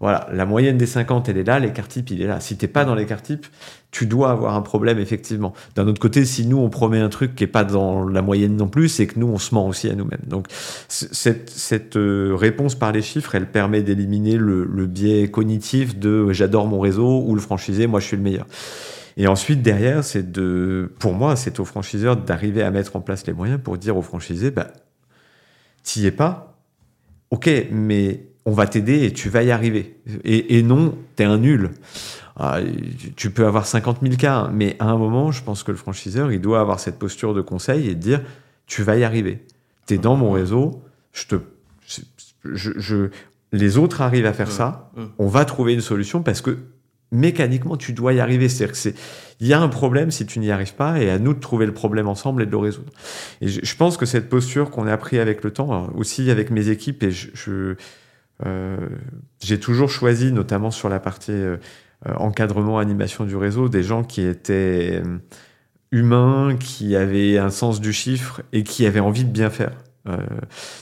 [0.00, 2.38] Voilà, la moyenne des 50, elle est là, l'écart type, il est là.
[2.38, 3.46] Si t'es pas dans l'écart type,
[3.90, 5.54] tu dois avoir un problème, effectivement.
[5.74, 8.56] D'un autre côté, si nous, on promet un truc qui est pas dans la moyenne
[8.56, 10.22] non plus, c'est que nous, on se ment aussi à nous-mêmes.
[10.28, 10.46] Donc,
[10.88, 16.78] cette, euh, réponse par les chiffres, elle permet d'éliminer le, biais cognitif de j'adore mon
[16.78, 18.46] réseau ou le franchisé, moi, je suis le meilleur.
[19.16, 23.26] Et ensuite, derrière, c'est de, pour moi, c'est au franchiseur d'arriver à mettre en place
[23.26, 24.68] les moyens pour dire au franchisé, bah,
[25.82, 26.56] t'y es pas,
[27.30, 30.00] ok, mais on va t'aider et tu vas y arriver.
[30.24, 31.70] Et, et non, t'es un nul.
[32.36, 32.60] Ah,
[33.14, 36.32] tu peux avoir 50 000 cas, mais à un moment, je pense que le franchiseur,
[36.32, 38.22] il doit avoir cette posture de conseil et de dire,
[38.66, 39.44] tu vas y arriver.
[39.86, 40.82] T'es dans mon réseau,
[41.12, 41.36] je te,
[42.44, 43.10] je, je,
[43.52, 46.58] les autres arrivent à faire ça, on va trouver une solution parce que
[47.10, 48.48] mécaniquement, tu dois y arriver.
[48.48, 48.94] C'est-à-dire que c'est,
[49.40, 51.66] il y a un problème si tu n'y arrives pas, et à nous de trouver
[51.66, 52.92] le problème ensemble et de le résoudre.
[53.40, 56.68] Et je, pense que cette posture qu'on a appris avec le temps, aussi avec mes
[56.68, 57.74] équipes, et je,
[59.40, 61.32] j'ai toujours choisi, notamment sur la partie
[62.06, 65.18] euh, encadrement, animation du réseau, des gens qui étaient euh,
[65.90, 69.72] humains, qui avaient un sens du chiffre et qui avaient envie de bien faire.
[70.08, 70.16] Euh,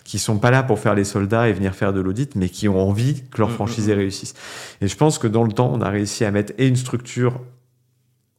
[0.05, 2.69] qui sont pas là pour faire les soldats et venir faire de l'audit, mais qui
[2.69, 3.93] ont envie que leur mm, mm, mm.
[3.93, 4.35] réussisse.
[4.83, 7.41] Et je pense que dans le temps, on a réussi à mettre et une structure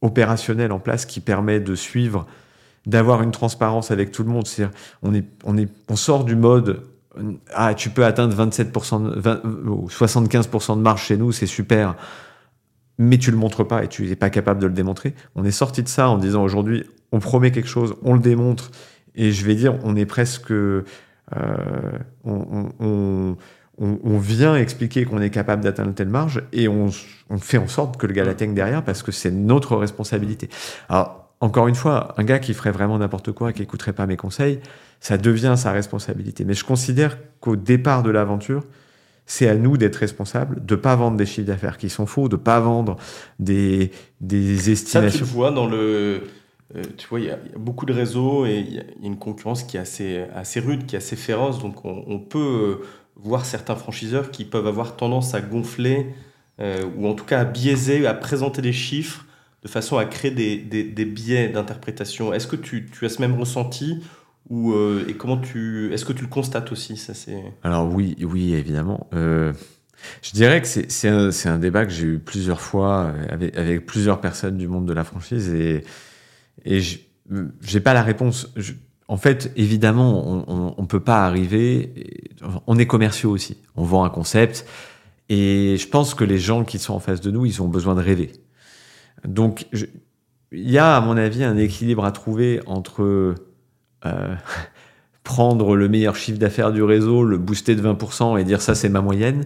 [0.00, 2.28] opérationnelle en place qui permet de suivre,
[2.86, 4.46] d'avoir une transparence avec tout le monde.
[4.46, 6.84] C'est-à-dire, on est, on est, on sort du mode
[7.54, 9.42] ah, tu peux atteindre 27%, 20,
[9.88, 11.96] 75% de marge chez nous, c'est super,
[12.98, 15.14] mais tu le montres pas et tu n'es pas capable de le démontrer.
[15.34, 18.70] On est sorti de ça en disant aujourd'hui, on promet quelque chose, on le démontre
[19.14, 20.50] et je vais dire, on est presque.
[20.50, 20.82] Euh,
[22.24, 23.36] on,
[23.80, 26.90] on, vient expliquer qu'on est capable d'atteindre telle marge et on,
[27.38, 30.48] fait en sorte que le gars l'atteigne derrière parce que c'est notre responsabilité.
[30.88, 34.16] Alors, encore une fois, un gars qui ferait vraiment n'importe quoi, qui écouterait pas mes
[34.16, 34.60] conseils,
[35.00, 36.44] ça devient sa responsabilité.
[36.44, 38.64] Mais je considère qu'au départ de l'aventure,
[39.26, 42.36] c'est à nous d'être responsables, de pas vendre des chiffres d'affaires qui sont faux, de
[42.36, 42.96] pas vendre
[43.38, 45.10] des, des estimations.
[45.10, 46.22] Ça, tu le vois dans le,
[46.76, 49.62] euh, tu vois, il y, a beaucoup de réseaux et il y, a une concurrence
[49.62, 51.60] qui est assez, assez rude, qui est assez féroce.
[51.60, 56.06] Donc, on, peut euh, voir certains franchiseurs qui peuvent avoir tendance à gonfler
[56.60, 59.24] euh, ou en tout cas à biaiser, à présenter des chiffres
[59.62, 62.32] de façon à créer des, des, biais d'interprétation.
[62.32, 64.02] Est-ce que tu, tu, as ce même ressenti
[64.50, 64.72] ou
[65.06, 66.96] et comment tu est-ce que tu le constates aussi?
[66.96, 69.08] Ça c'est Alors oui, oui évidemment.
[69.12, 74.56] Je dirais que c'est un, un, débat que j'ai eu plusieurs fois avec, plusieurs personnes
[74.56, 75.84] du monde de la franchise et
[76.64, 76.80] et
[77.60, 78.52] j'ai pas la réponse.
[79.08, 81.92] en fait, évidemment, on, on, peut pas arriver.
[82.66, 83.58] On est commerciaux aussi.
[83.76, 84.66] On vend un concept.
[85.28, 87.94] Et je pense que les gens qui sont en face de nous, ils ont besoin
[87.94, 88.32] de rêver.
[89.24, 89.66] Donc,
[90.52, 93.34] il y a, à mon avis, un équilibre à trouver entre euh,
[95.24, 98.88] prendre le meilleur chiffre d'affaires du réseau, le booster de 20% et dire ça, c'est
[98.88, 99.44] ma moyenne,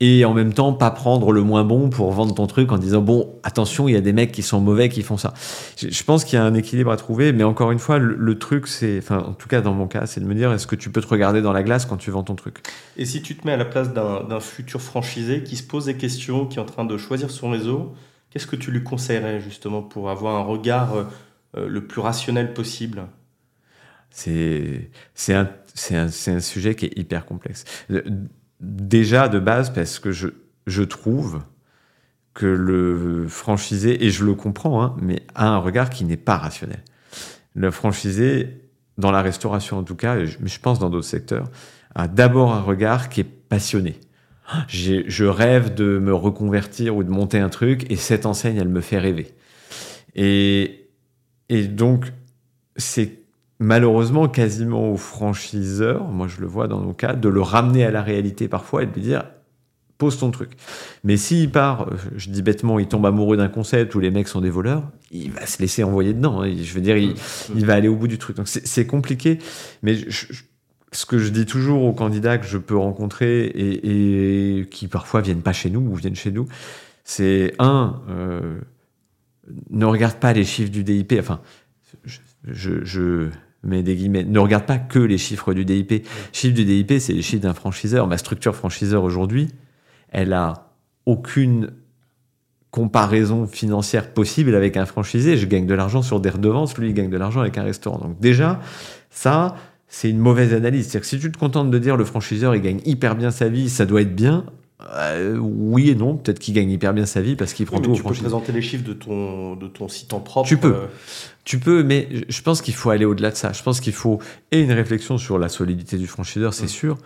[0.00, 3.00] et en même temps pas prendre le moins bon pour vendre ton truc en disant
[3.00, 5.34] bon attention il y a des mecs qui sont mauvais qui font ça.
[5.76, 8.68] Je, pense qu'il y a un équilibre à trouver mais encore une fois le, truc
[8.68, 10.90] c'est enfin en tout cas dans mon cas c'est de me dire est-ce que tu
[10.90, 12.58] peux te regarder dans la glace quand tu vends ton truc?
[12.96, 15.96] Et si tu te mets à la place d'un futur franchisé qui se pose des
[15.96, 17.92] questions qui est en train de choisir son réseau
[18.38, 21.04] qu'est-ce que tu lui conseillerais justement pour avoir un regard euh,
[21.56, 23.02] euh, le plus rationnel possible?
[24.10, 24.90] C'est
[25.34, 26.08] un,
[26.40, 27.64] sujet qui est hyper complexe
[28.60, 30.28] déjà de base parce que je,
[30.66, 31.42] je trouve
[32.34, 36.36] que le franchisé, et je le comprends, hein, mais a un regard qui n'est pas
[36.36, 36.82] rationnel.
[37.54, 38.62] Le franchisé,
[38.96, 41.50] dans la restauration en tout cas, mais je pense dans d'autres secteurs,
[41.94, 43.98] a d'abord un regard qui est passionné.
[44.68, 48.80] Je rêve de me reconvertir ou de monter un truc, et cette enseigne, elle me
[48.80, 49.34] fait rêver.
[50.14, 50.88] Et,
[51.48, 52.12] et donc,
[52.76, 53.18] c'est
[53.58, 57.90] malheureusement quasiment au franchiseur, moi je le vois dans nos cas, de le ramener à
[57.90, 59.24] la réalité parfois et de lui dire
[59.98, 60.52] pose ton truc.
[61.02, 64.40] Mais s'il part, je dis bêtement, il tombe amoureux d'un concept où les mecs sont
[64.40, 66.40] des voleurs, il va se laisser envoyer dedans.
[66.40, 66.54] Hein.
[66.56, 67.16] Je veux dire, il,
[67.66, 68.36] va aller au bout du truc.
[68.36, 69.40] Donc c'est compliqué,
[69.82, 69.96] mais
[70.92, 75.42] ce que je dis toujours aux candidats que je peux rencontrer et, qui parfois viennent
[75.42, 76.46] pas chez nous ou viennent chez nous,
[77.04, 78.58] c'est un, euh,
[79.70, 81.14] ne regarde pas les chiffres du DIP.
[81.18, 81.40] Enfin,
[82.44, 83.30] je, je
[83.64, 85.90] mais des guillemets, ne regarde pas que les chiffres du DIP.
[85.90, 88.06] Les chiffres du DIP, c'est les chiffres d'un franchiseur.
[88.06, 89.48] Ma structure franchiseur aujourd'hui,
[90.10, 90.72] elle a
[91.06, 91.72] aucune
[92.70, 95.36] comparaison financière possible avec un franchisé.
[95.36, 97.98] Je gagne de l'argent sur des redevances, lui il gagne de l'argent avec un restaurant.
[97.98, 98.60] Donc déjà,
[99.10, 99.56] ça,
[99.88, 100.84] c'est une mauvaise analyse.
[100.84, 103.48] C'est-à-dire que si tu te contentes de dire le franchiseur il gagne hyper bien sa
[103.48, 104.44] vie, ça doit être bien.
[104.94, 107.94] Euh, oui et non, peut-être qu'il gagne hyper bien sa vie parce qu'il prend tout
[107.94, 110.48] tu peux présenter les chiffres de ton, de ton site en propre.
[110.48, 110.74] Tu peux.
[110.74, 110.86] Euh.
[111.44, 113.52] Tu peux, mais je pense qu'il faut aller au-delà de ça.
[113.52, 114.20] Je pense qu'il faut
[114.52, 116.68] et une réflexion sur la solidité du franchiseur, c'est mm.
[116.68, 116.98] sûr,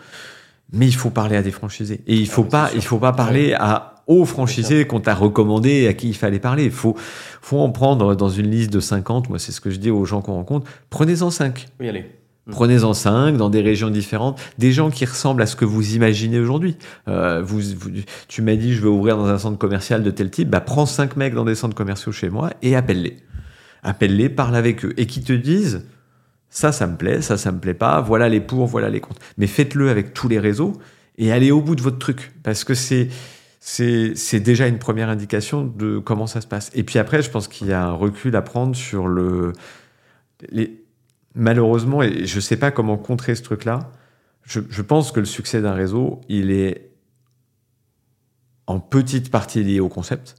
[0.73, 2.01] mais il faut parler à des franchisés.
[2.07, 5.87] Et il faut ah, pas, il faut pas parler à aux franchisés qu'on t'a recommandé,
[5.87, 6.65] à qui il fallait parler.
[6.65, 6.97] Il faut,
[7.41, 9.29] faut en prendre dans une liste de 50.
[9.29, 10.69] Moi, c'est ce que je dis aux gens qu'on rencontre.
[10.91, 11.69] Prenez-en 5.
[11.81, 12.11] Oui, allez.
[12.47, 12.51] Mm.
[12.51, 16.41] Prenez-en 5 dans des régions différentes, des gens qui ressemblent à ce que vous imaginez
[16.41, 16.77] aujourd'hui.
[17.09, 17.61] Euh, vous,
[18.29, 20.87] tu m'as dit, je veux ouvrir dans un centre commercial de tel type, bah, prends
[20.87, 23.17] 5 mecs dans des centres commerciaux chez moi et appelle-les.
[23.83, 25.87] Appelle-les, parle avec eux et qui te disent,
[26.51, 29.21] ça, ça me plaît, ça, ça me plaît pas, voilà les pour, voilà les contre.
[29.39, 30.75] Mais faites-le avec tous les réseaux
[31.19, 33.09] et allez au bout de votre truc parce que c'est,
[33.61, 36.71] c'est déjà une première indication de comment ça se passe.
[36.75, 39.53] Et puis après, je pense qu'il y a un recul à prendre sur le.
[40.51, 40.82] Les,
[41.35, 43.91] malheureusement, et je ne sais pas comment contrer ce truc-là,
[44.45, 46.91] je, je, pense que le succès d'un réseau, il est
[48.67, 50.37] en petite partie lié au concept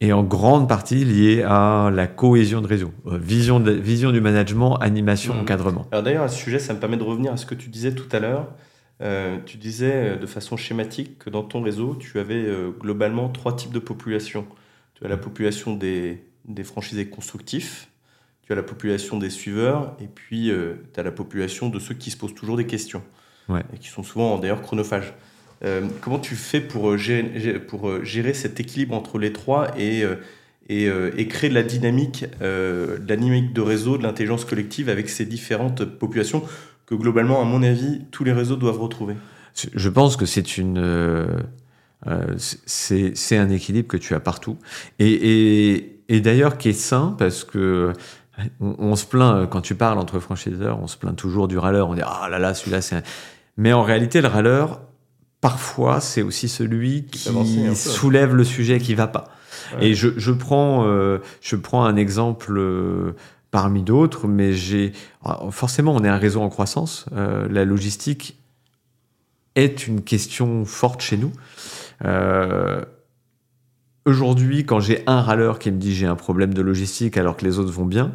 [0.00, 4.20] et en grande partie lié à la cohésion de réseau, euh, vision, de, vision du
[4.20, 5.40] management, animation, mmh.
[5.40, 5.86] encadrement.
[5.90, 7.94] Alors d'ailleurs, à ce sujet, ça me permet de revenir à ce que tu disais
[7.94, 8.48] tout à l'heure.
[9.02, 13.28] Euh, tu disais euh, de façon schématique que dans ton réseau, tu avais euh, globalement
[13.28, 14.46] trois types de population.
[14.94, 17.88] Tu as la population des, des franchisés constructifs,
[18.46, 20.50] tu as la population des suiveurs, et puis
[20.94, 23.02] tu as la population de ceux qui se posent toujours des questions,
[23.50, 25.12] et qui sont souvent d'ailleurs chronophages.
[26.00, 30.04] comment tu fais pour gérer, pour gérer cet équilibre entre les trois et,
[30.68, 35.08] et, et créer de la dynamique, de la dynamique de réseau, de l'intelligence collective avec
[35.08, 36.44] ces différentes populations
[36.86, 39.16] que globalement, à mon avis, tous les réseaux doivent retrouver?
[39.74, 40.78] Je pense que c'est une.
[40.78, 41.26] Euh,
[42.06, 44.56] euh, c'est un équilibre que tu as partout.
[44.98, 47.92] Et, et, d'ailleurs, qui est sain parce que.
[48.60, 51.88] On, se plaint, quand tu parles entre franchiseurs, on se plaint toujours du râleur.
[51.88, 53.02] On dit Ah là là, celui-là, c'est.
[53.56, 54.80] Mais en réalité, le râleur,
[55.40, 57.30] parfois, c'est aussi celui qui
[57.74, 59.28] soulève le sujet qui va pas.
[59.80, 62.60] Et je, je prends, euh, je prends un exemple
[63.50, 64.92] parmi d'autres, mais j'ai
[65.50, 67.06] forcément on est un réseau en croissance.
[67.12, 68.38] Euh, la logistique
[69.54, 71.32] est une question forte chez nous.
[72.04, 72.84] Euh,
[74.06, 77.44] aujourd'hui, quand j'ai un râleur qui me dit j'ai un problème de logistique alors que
[77.44, 78.12] les autres vont bien,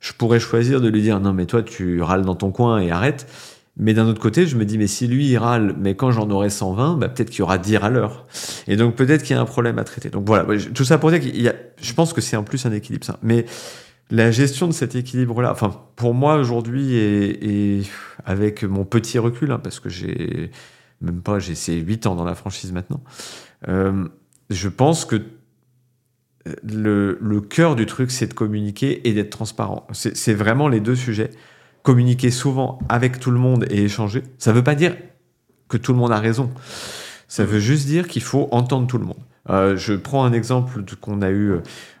[0.00, 2.90] je pourrais choisir de lui dire non mais toi tu râles dans ton coin et
[2.90, 3.26] arrête.
[3.76, 6.30] Mais d'un autre côté, je me dis, mais si lui, il râle, mais quand j'en
[6.30, 8.24] aurai 120, bah, peut-être qu'il y aura 10 râleurs.
[8.68, 10.10] Et donc, peut-être qu'il y a un problème à traiter.
[10.10, 12.66] Donc voilà, tout ça pour dire qu'il y a, je pense que c'est en plus
[12.66, 13.18] un équilibre, ça.
[13.22, 13.46] Mais
[14.10, 17.82] la gestion de cet équilibre-là, enfin, pour moi aujourd'hui, et,
[18.24, 20.52] avec mon petit recul, hein, parce que j'ai
[21.00, 23.02] même pas, j'ai ces 8 ans dans la franchise maintenant,
[23.66, 24.06] euh,
[24.50, 25.22] je pense que
[26.62, 29.86] le, le cœur du truc, c'est de communiquer et d'être transparent.
[29.92, 31.30] C'est vraiment les deux sujets.
[31.82, 34.22] Communiquer souvent avec tout le monde et échanger.
[34.38, 34.96] Ça ne veut pas dire
[35.68, 36.50] que tout le monde a raison.
[37.28, 39.22] Ça veut juste dire qu'il faut entendre tout le monde.
[39.50, 41.52] Euh, je prends un exemple qu'on a eu.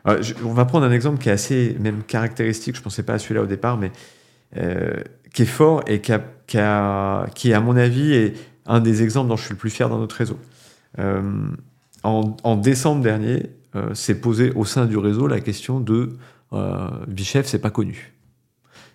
[0.06, 2.76] Euh, on va prendre un exemple qui est assez même caractéristique.
[2.76, 3.92] Je pensais pas à celui-là au départ, mais
[4.56, 4.94] euh,
[5.32, 6.12] qui est fort et qui,
[6.46, 8.34] qui, à mon avis, est
[8.66, 10.38] un des exemples dont je suis le plus fier dans notre réseau.
[12.04, 13.50] En, décembre dernier,
[13.94, 16.10] s'est posé au sein du réseau la question de
[17.08, 18.12] Bichef, c'est pas connu.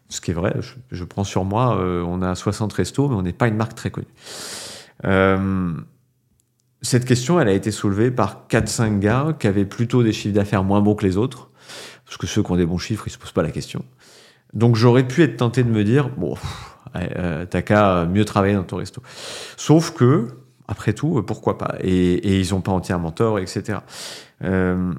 [0.10, 0.56] Ce qui est vrai,
[0.92, 3.90] je, prends sur moi, on a 60 restos, mais on n'est pas une marque très
[3.90, 4.08] connue.
[6.82, 10.64] Cette question, elle a été soulevée par 4-5 gars qui avaient plutôt des chiffres d'affaires
[10.64, 11.50] moins bons que les autres,
[12.06, 13.84] parce que ceux qui ont des bons chiffres, ils se posent pas la question.
[14.54, 16.36] Donc j'aurais pu être tenté de me dire, bon,
[16.96, 19.02] euh, t'as qu'à mieux travailler dans ton resto.
[19.58, 20.28] Sauf que,
[20.70, 23.80] après tout, pourquoi pas et, ils ont pas entièrement tort, etc.
[24.44, 24.94] Euh,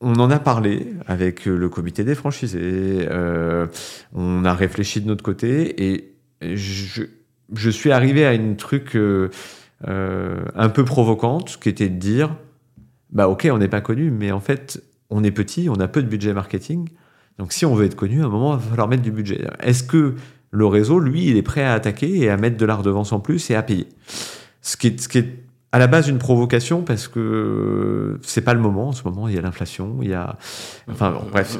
[0.00, 3.66] on en a parlé avec le comité des franchisés, euh,
[4.12, 9.30] on a réfléchi de notre côté et je, suis arrivé à une truc euh,
[9.86, 12.36] un peu provocante, qui était de dire
[13.12, 16.02] bah ok, on n'est pas connu, mais en fait, on est petit, on a peu
[16.02, 16.88] de budget marketing.
[17.38, 19.46] Donc si on veut être connu, à un moment, il va falloir mettre du budget.
[19.60, 20.16] Est-ce que
[20.50, 23.20] le réseau, lui, il est prêt à attaquer et à mettre de la redevance en
[23.20, 23.86] plus et à payer?
[24.64, 28.54] Ce qui, est, ce qui est à la base une provocation parce que c'est pas
[28.54, 28.88] le moment.
[28.88, 30.36] En ce moment, il y a l'inflation, il y a.
[30.90, 31.58] Enfin, bref.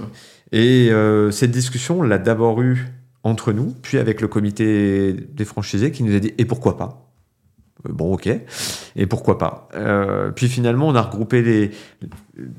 [0.50, 2.86] Et euh, cette discussion, on l'a d'abord eue
[3.22, 7.10] entre nous, puis avec le comité des franchisés qui nous a dit et pourquoi pas?
[7.86, 8.28] Euh, bon, ok.
[8.96, 9.68] Et pourquoi pas?
[9.74, 11.70] Euh, Puis finalement, on a regroupé les,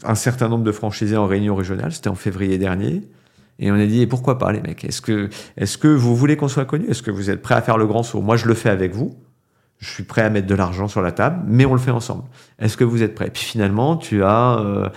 [0.04, 1.92] un certain nombre de franchisés en réunion régionale.
[1.92, 3.02] C'était en février dernier.
[3.58, 4.84] Et on a dit, et pourquoi pas les mecs?
[4.84, 7.62] Est-ce que, est que vous voulez qu'on soit connu Est-ce que vous êtes prêts à
[7.62, 8.22] faire le grand saut?
[8.22, 9.16] Moi, je le fais avec vous.
[9.80, 12.24] Je suis prêt à mettre de l'argent sur la table, mais on le fait ensemble.
[12.60, 14.90] Est-ce que vous êtes prêts Puis finalement, tu as euh,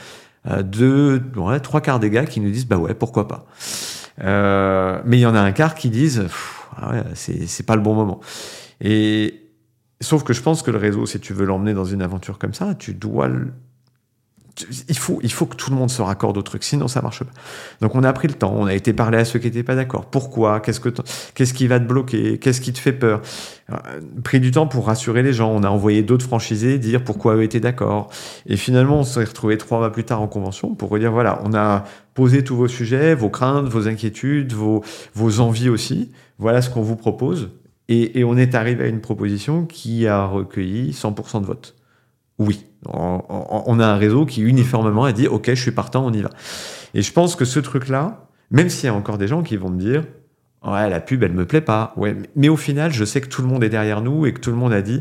[0.51, 3.47] euh, deux, ouais, trois quarts des gars qui nous disent, bah ouais, pourquoi pas.
[4.23, 6.27] Euh, mais il y en a un quart qui disent,
[6.77, 8.21] ah ouais, c'est pas le bon moment.
[8.81, 9.43] Et
[10.01, 12.55] sauf que je pense que le réseau, si tu veux l'emmener dans une aventure comme
[12.55, 13.29] ça, tu dois
[14.89, 17.23] il faut, il faut que tout le monde se raccorde au truc, sinon ça marche
[17.23, 17.33] pas.
[17.81, 19.75] Donc on a pris le temps, on a été parler à ceux qui n'étaient pas
[19.75, 20.07] d'accord.
[20.07, 20.61] Pourquoi?
[20.61, 20.91] Qu'est-ce que
[21.35, 22.39] qu'est-ce qui va te bloquer?
[22.39, 23.23] Qu'est-ce qui te fait peur?
[23.71, 23.77] Euh,
[24.25, 25.51] Pris du temps pour rassurer les gens.
[25.51, 28.11] On a envoyé d'autres franchisés dire pourquoi eux étaient d'accord.
[28.47, 31.55] Et finalement, on s'est retrouvé trois mois plus tard en convention pour dire voilà, on
[31.55, 31.85] a
[32.15, 34.83] posé tous vos sujets, vos craintes, vos inquiétudes, vos,
[35.15, 36.11] vos envies aussi.
[36.39, 37.51] Voilà ce qu'on vous propose.
[37.89, 41.78] Et, et on est arrivé à une proposition qui a recueilli 100% de votes.
[42.39, 46.23] Oui, on, a un réseau qui uniformément a dit OK, je suis partant, on y
[46.23, 46.31] va.
[46.95, 49.71] Et je pense que ce truc-là, même s'il y a encore des gens qui vont
[49.71, 50.05] me dire
[50.65, 51.93] ouais, la pub, elle me plaît pas.
[51.97, 54.41] Ouais, mais au final, je sais que tout le monde est derrière nous et que
[54.41, 55.01] tout le monde a dit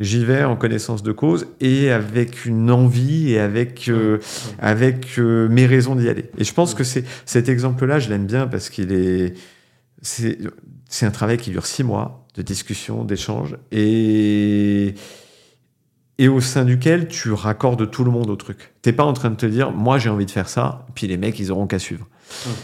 [0.00, 4.18] j'y vais en connaissance de cause et avec une envie et avec euh,
[4.60, 6.26] avec euh, mes raisons d'y aller.
[6.38, 9.34] Et je pense que c'est cet exemple-là, je l'aime bien parce qu'il est
[10.02, 10.38] c'est
[10.88, 14.94] c'est un travail qui dure six mois de discussion, d'échange et
[16.18, 18.72] et au sein duquel tu raccordes tout le monde au truc.
[18.82, 21.16] T'es pas en train de te dire, moi j'ai envie de faire ça, puis les
[21.16, 22.06] mecs ils auront qu'à suivre.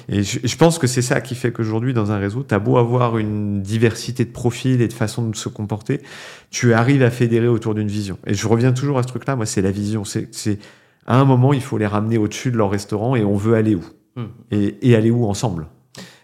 [0.08, 3.16] Et je, pense que c'est ça qui fait qu'aujourd'hui dans un réseau, t'as beau avoir
[3.16, 6.02] une diversité de profils et de façons de se comporter,
[6.50, 8.18] tu arrives à fédérer autour d'une vision.
[8.26, 10.04] Et je reviens toujours à ce truc-là, moi c'est la vision.
[10.04, 10.58] C'est
[11.06, 13.74] à un moment il faut les ramener au-dessus de leur restaurant et on veut aller
[13.74, 13.84] où?
[14.16, 14.30] Hum.
[14.52, 15.66] et, aller où ensemble?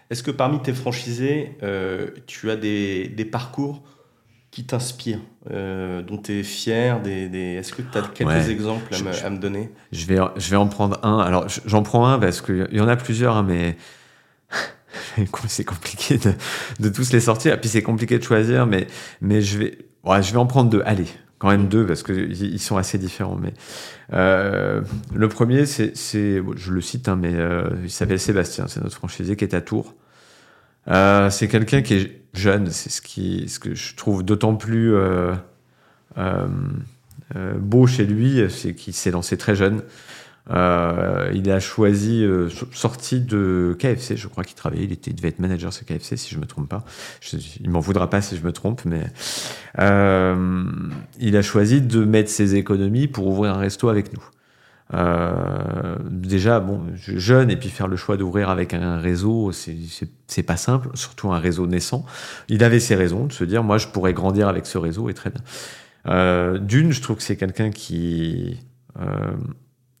[0.09, 3.83] Est-ce que parmi tes franchisés, euh, tu as des, des parcours
[4.51, 7.53] qui t'inspire, euh, dont tu es fier des, des...
[7.55, 9.71] Est-ce que tu as quelques exemples à, me, donner?
[9.93, 11.19] Je vais, je vais en prendre un.
[11.19, 13.77] Alors, j'en prends un parce qu'il y en a plusieurs, hein, mais
[15.47, 16.33] c'est compliqué de,
[16.81, 17.53] de, tous les sortir.
[17.53, 18.87] Et puis, c'est compliqué de choisir, mais,
[19.21, 20.83] mais je, vais, ouais, je vais en prendre deux.
[20.85, 21.07] Allez,
[21.41, 23.35] quand même deux, parce qu'ils sont assez différents.
[23.35, 23.53] Mais
[24.13, 24.81] euh,
[25.11, 29.35] Le premier, c'est, je le cite, hein, mais euh, il s'appelle Sébastien, c'est notre franchisé
[29.35, 29.95] qui est à Tours.
[30.87, 34.93] Euh, c'est quelqu'un qui est jeune, c'est ce, qui, ce que je trouve d'autant plus
[34.93, 35.33] euh,
[36.17, 36.47] euh,
[37.35, 39.83] euh beau chez lui, c'est qu'il s'est lancé très jeune.
[40.49, 45.27] Euh, il a choisi, euh, sorti de KFC, je crois qu'il travaillait, il, était, devait
[45.29, 46.83] être manager chez KFC si je me trompe pas.
[47.61, 49.03] Il m'en voudra pas si je me trompe, mais
[49.77, 54.23] il a choisi de mettre ses économies pour ouvrir un resto avec nous.
[54.93, 60.57] Euh, déjà, bon, jeune et puis faire le choix d'ouvrir avec un réseau, c'est pas
[60.57, 62.05] simple, surtout un réseau naissant.
[62.49, 65.13] Il avait ses raisons de se dire, moi, je pourrais grandir avec ce réseau et
[65.13, 65.41] très bien.
[66.07, 68.59] Euh, D'une, je trouve que c'est quelqu'un qui
[68.99, 69.31] euh,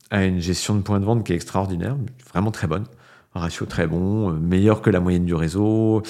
[0.09, 1.95] a une gestion de points de vente qui est extraordinaire,
[2.33, 2.85] vraiment très bonne.
[3.33, 6.03] Un ratio très bon, meilleur que la moyenne du réseau,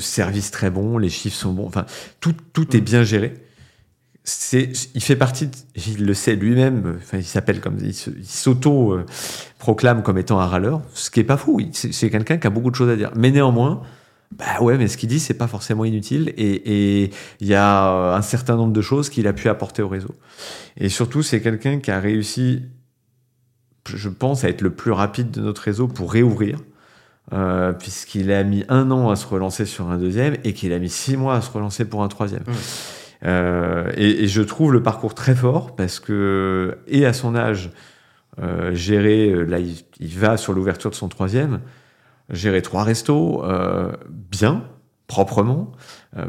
[0.00, 1.84] service très bon, les chiffres sont bons, enfin
[2.20, 3.43] tout, tout est bien géré
[4.52, 5.50] il fait partie,
[5.86, 11.10] il le sait lui-même, enfin, il s'appelle comme, il s'auto-proclame comme étant un râleur, ce
[11.10, 11.60] qui est pas fou.
[11.72, 13.10] C'est quelqu'un qui a beaucoup de choses à dire.
[13.16, 13.82] Mais néanmoins,
[14.38, 17.10] bah ouais, mais ce qu'il dit, c'est pas forcément inutile et
[17.40, 20.14] il y a un certain nombre de choses qu'il a pu apporter au réseau.
[20.78, 22.62] Et surtout, c'est quelqu'un qui a réussi,
[23.86, 26.58] je pense, à être le plus rapide de notre réseau pour réouvrir.
[27.32, 30.78] Euh, puisqu'il a mis un an à se relancer sur un deuxième et qu'il a
[30.78, 32.42] mis six mois à se relancer pour un troisième.
[32.46, 32.52] Mmh.
[33.24, 37.70] Euh, et, je trouve le parcours très fort parce que, et à son âge,
[38.40, 41.60] euh, gérer, euh, là il, va sur l'ouverture de son troisième,
[42.30, 43.42] gérer trois restos,
[44.08, 44.64] bien,
[45.06, 45.72] proprement,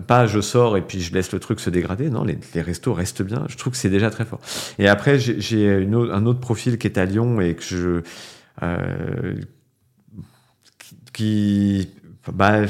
[0.08, 2.94] pas je sors et puis je laisse le truc se dégrader, non, les, les restos
[2.94, 4.40] restent bien, je trouve que c'est déjà très fort.
[4.80, 8.02] Et après, j'ai un autre profil qui est à Lyon et que je...
[11.14, 11.90] qui...
[12.34, 12.62] Bah,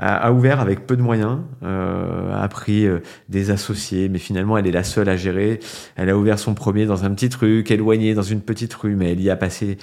[0.00, 4.66] a, ouvert avec peu de moyens, euh, a pris euh, des associés, mais finalement elle
[4.66, 5.60] est la seule à gérer.
[5.96, 9.12] Elle a ouvert son premier dans un petit truc, éloigné dans une petite rue, mais
[9.12, 9.76] elle y a passé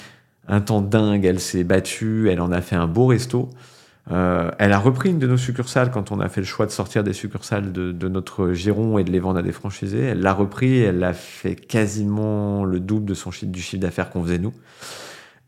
[0.48, 1.24] un temps dingue.
[1.24, 3.50] Elle s'est battue, elle en a fait un beau resto.
[4.10, 6.72] Euh, elle a repris une de nos succursales quand on a fait le choix de
[6.72, 10.02] sortir des succursales de, notre giron et de les vendre à des franchisés.
[10.02, 14.24] Elle l'a repris, elle a fait quasiment le double de son du chiffre d'affaires qu'on
[14.24, 14.54] faisait nous.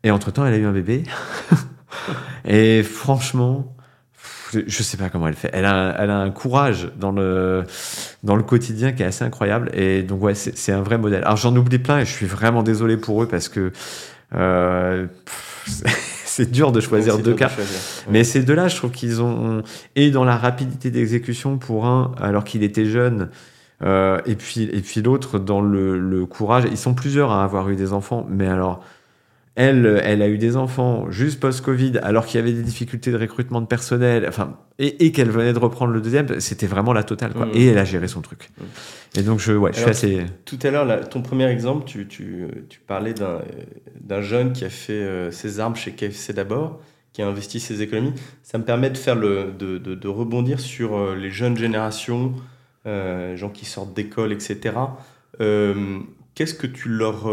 [0.04, 1.02] Et entre-temps, elle a eu un bébé.
[2.44, 3.74] et franchement,
[4.52, 5.50] je sais pas comment elle fait.
[5.52, 7.64] Elle a, elle a un courage dans le,
[8.22, 9.70] dans le quotidien qui est assez incroyable.
[9.74, 11.22] Et donc, ouais, c'est un vrai modèle.
[11.24, 13.72] Alors, j'en oublie plein et je suis vraiment désolé pour eux parce que
[14.34, 15.06] euh,
[16.24, 17.50] c'est dur de choisir deux cas.
[18.10, 19.62] Mais ces deux-là, je trouve qu'ils ont,
[19.96, 23.28] et dans la rapidité d'exécution pour un, alors qu'il était jeune,
[23.82, 26.64] euh, et puis, et puis l'autre dans le, le courage.
[26.70, 28.84] Ils sont plusieurs à avoir eu des enfants, mais alors,
[29.56, 33.18] Elle, elle a eu des enfants juste post-Covid, alors qu'il y avait des difficultés de
[33.18, 37.34] recrutement de personnel, enfin, et, qu'elle venait de reprendre le deuxième, c'était vraiment la totale,
[37.34, 37.46] quoi.
[37.46, 37.52] Mmh.
[37.54, 38.48] Et elle a géré son truc.
[38.58, 39.18] Mmh.
[39.18, 40.26] Et donc, je, ouais, je suis assez.
[40.46, 44.92] Tout à l'heure, ton premier exemple, tu, tu, tu parlais d'un jeune qui a fait
[44.92, 46.80] euh, ses armes chez KFC d'abord,
[47.12, 48.14] qui a investi ses économies.
[48.42, 52.32] Ça me permet de, faire le, de, de, de rebondir sur euh, les jeunes générations,
[52.86, 54.76] euh, gens qui sortent d'école, etc.
[56.34, 57.28] Qu'est-ce que tu leur,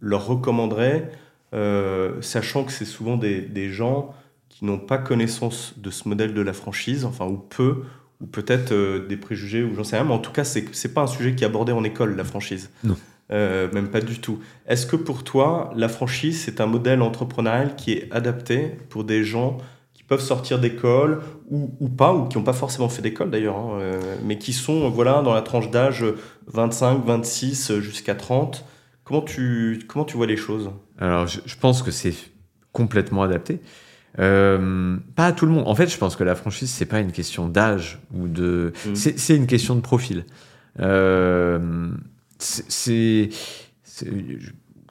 [0.00, 1.10] leur recommanderais
[1.54, 4.14] euh, sachant que c'est souvent des, gens
[4.48, 7.82] qui n'ont pas connaissance de ce modèle de la franchise, enfin, ou peu,
[8.20, 10.92] ou peut-être euh, des préjugés, ou j'en sais rien, mais en tout cas, c'est n'est
[10.92, 12.70] pas un sujet qui est abordé en école, la franchise.
[12.84, 12.96] Non.
[13.30, 14.38] Euh, même pas du tout.
[14.66, 19.22] Est-ce que pour toi, la franchise, c'est un modèle entrepreneurial qui est adapté pour des
[19.22, 19.58] gens
[19.92, 21.20] qui peuvent sortir d'école
[21.50, 23.80] ou, ou, pas, ou qui n'ont pas forcément fait d'école d'ailleurs, hein,
[24.24, 26.06] mais qui sont voilà, dans la tranche d'âge
[26.46, 28.64] 25, 26 jusqu'à 30
[29.08, 30.70] Comment tu, comment tu vois les choses?
[30.98, 32.14] Alors, je, pense que c'est
[32.72, 33.60] complètement adapté.
[34.18, 35.64] Euh, pas à tout le monde.
[35.66, 38.72] En fait, je pense que la franchise, c'est pas une question d'âge ou de.
[38.86, 38.94] Mm.
[38.94, 40.24] C'est une question de profil.
[40.80, 41.90] Euh,
[42.38, 43.30] c'est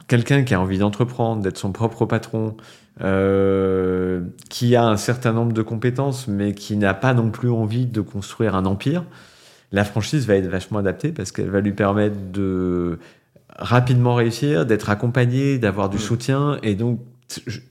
[0.08, 2.56] quelqu'un qui a envie d'entreprendre, d'être son propre patron,
[3.02, 7.86] euh, qui a un certain nombre de compétences, mais qui n'a pas non plus envie
[7.86, 9.04] de construire un empire.
[9.72, 13.00] La franchise va être vachement adaptée parce qu'elle va lui permettre de
[13.58, 16.02] rapidement réussir, d'être accompagné, d'avoir du mm.
[16.02, 16.60] soutien.
[16.64, 17.00] Et donc,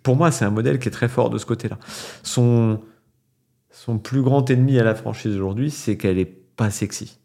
[0.02, 1.78] pour moi, c'est un modèle qui est très fort de ce côté-là.
[2.22, 2.80] Son,
[3.70, 7.18] son plus grand ennemi à la franchise aujourd'hui, c'est qu'elle est pas sexy.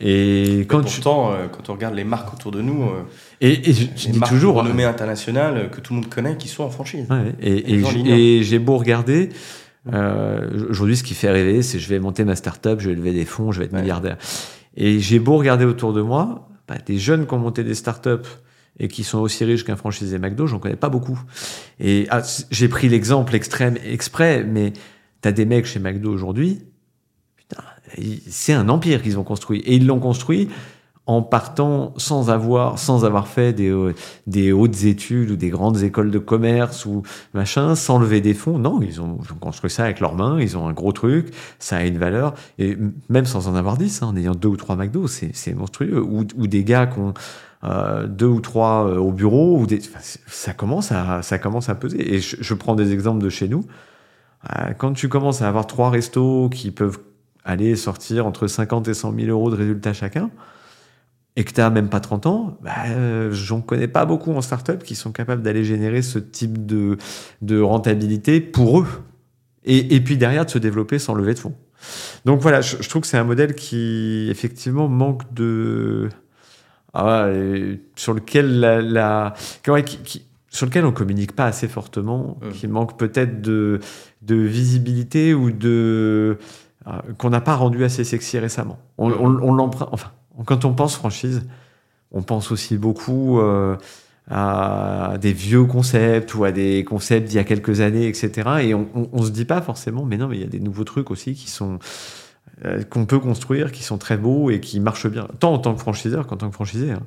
[0.00, 3.02] Et quand pourtant, euh, quand on regarde les marques autour de nous, euh,
[3.40, 6.70] et, je, dis marques toujours renommées internationales que tout le monde connaît, qui sont en
[6.70, 7.06] franchise.
[7.40, 9.28] et, j'ai beau regarder.
[9.92, 13.12] Euh, aujourd'hui, ce qui fait rêver, c'est je vais monter ma start-up, je vais lever
[13.12, 14.16] des fonds, je vais être milliardaire.
[14.76, 18.28] Et j'ai beau regarder autour de moi, bah, des jeunes qui ont monté des startups
[18.78, 21.20] et qui sont aussi riches qu'un franchisé McDo, j'en connais pas beaucoup.
[21.80, 24.72] Et ah, j'ai pris l'exemple extrême exprès, mais
[25.20, 26.62] tu as des mecs chez McDo aujourd'hui,
[28.28, 29.58] c'est un empire qu'ils ont construit.
[29.60, 30.48] Et ils l'ont construit
[31.10, 33.94] en partant sans avoir, sans avoir fait des, euh,
[34.28, 37.02] des hautes études ou des grandes écoles de commerce ou
[37.34, 38.60] machin, sans lever des fonds.
[38.60, 41.84] Non, ils ont, construit ça avec leurs mains, ils ont un gros truc, ça a
[41.84, 42.34] une valeur.
[42.60, 46.00] Et même sans en avoir dix, hein, en ayant deux ou trois McDo, c'est monstrueux.
[46.00, 47.12] Ou, des gars qui ont
[47.64, 49.66] euh, deux ou trois euh, au bureau,
[50.28, 52.14] ça, commence à, peser.
[52.14, 53.64] Et je, je prends des exemples de chez nous.
[54.78, 57.00] quand tu commences à avoir trois restos qui peuvent
[57.44, 60.30] aller sortir entre 50 et 100 000 euros de résultats chacun,
[61.36, 64.42] et que tu n'as même pas 30 ans, bah, euh, j'en connais pas beaucoup en
[64.42, 66.98] startup qui sont capables d'aller générer ce type de,
[67.40, 68.86] de rentabilité pour eux.
[69.64, 71.54] Et, et, puis derrière, de se développer sans lever de fonds.
[72.24, 76.08] Donc voilà, je, trouve que c'est un modèle qui, effectivement, manque de.
[76.92, 77.28] Ah,
[77.96, 78.80] sur lequel la.
[78.82, 79.34] la
[79.82, 82.50] qui, sur lequel on communique pas assez fortement, mmh.
[82.50, 83.80] qui manque peut-être de,
[84.22, 86.38] de visibilité ou de.
[86.86, 88.78] Euh, qu'on n'a pas rendu assez sexy récemment.
[88.98, 89.90] On, on, on l'emprunte.
[89.92, 90.10] Enfin,
[90.46, 91.42] quand on pense franchise,
[92.12, 93.76] on pense aussi beaucoup euh,
[94.28, 98.50] à des vieux concepts ou à des concepts d'il y a quelques années, etc.
[98.62, 100.84] Et on, on, se dit pas forcément, mais non, mais il y a des nouveaux
[100.84, 101.78] trucs aussi qui sont
[102.64, 105.74] euh, qu'on peut construire, qui sont très beaux et qui marchent bien, tant en tant
[105.74, 106.92] que franchiseur qu'en tant que franchisé.
[106.92, 107.02] Hein.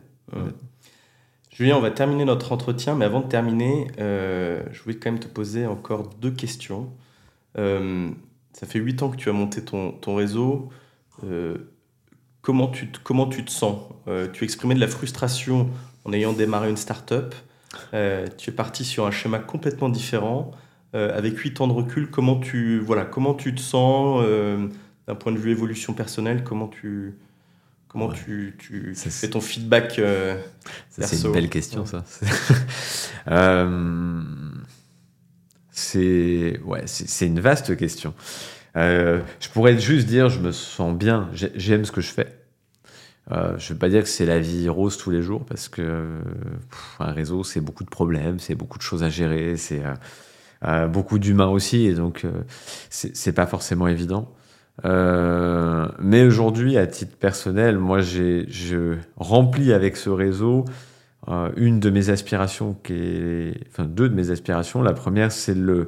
[1.51, 5.19] Julien, on va terminer notre entretien, mais avant de terminer, euh, je voulais quand même
[5.19, 6.89] te poser encore deux questions.
[7.55, 10.69] ça fait huit ans que tu as monté ton réseau.
[12.43, 13.79] Comment tu te, comment tu te sens?
[14.09, 15.69] Euh, Tu exprimais de la frustration
[16.03, 17.33] en ayant démarré une start-up.
[17.93, 20.51] Euh, tu es parti sur un schéma complètement différent.
[20.93, 24.21] Euh, avec 8 ans de recul, comment tu, voilà, comment tu te sens
[25.07, 27.15] d'un point de vue évolution personnelle Comment tu,
[27.87, 30.01] comment tu, tu, fais ton feedback
[30.89, 32.03] C'est une belle question, ça.
[35.71, 38.13] c'est ouais, c'est une vaste question.
[38.75, 42.27] Euh, je pourrais juste dire, je me sens bien, j'aime ce que je fais.
[43.31, 45.69] Euh, je ne veux pas dire que c'est la vie rose tous les jours parce
[45.69, 46.19] que
[46.99, 49.81] un réseau, c'est beaucoup de problèmes, c'est beaucoup de choses à gérer, c'est
[50.65, 52.25] euh, beaucoup d'humains aussi, et donc
[52.89, 54.33] c'est pas forcément évident.
[54.83, 60.65] mais aujourd'hui, à titre personnel, moi, je remplis avec ce réseau
[61.55, 64.81] une de mes aspirations, qui est, enfin deux de mes aspirations.
[64.81, 65.87] La première, c'est le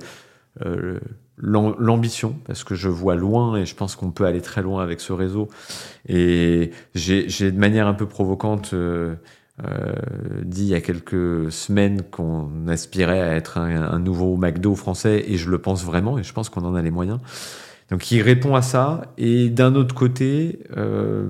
[1.38, 5.00] l'ambition, parce que je vois loin et je pense qu'on peut aller très loin avec
[5.00, 5.50] ce réseau.
[6.08, 9.16] Et j'ai de manière un peu provocante euh,
[9.64, 9.94] euh,
[10.44, 15.38] dit il y a quelques semaines qu'on aspirait à être un, nouveau McDo français, et
[15.38, 17.20] je le pense vraiment, et je pense qu'on en a les moyens.
[17.92, 19.14] Donc il répond à ça.
[19.18, 21.28] Et d'un autre côté, euh,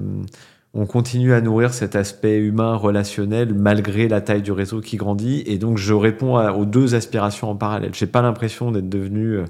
[0.74, 5.42] on continue à nourrir cet aspect humain, relationnel, malgré la taille du réseau qui grandit.
[5.46, 7.92] Et donc, je réponds aux deux aspirations en parallèle.
[7.94, 9.46] J'ai pas l'impression d'être devenu euh,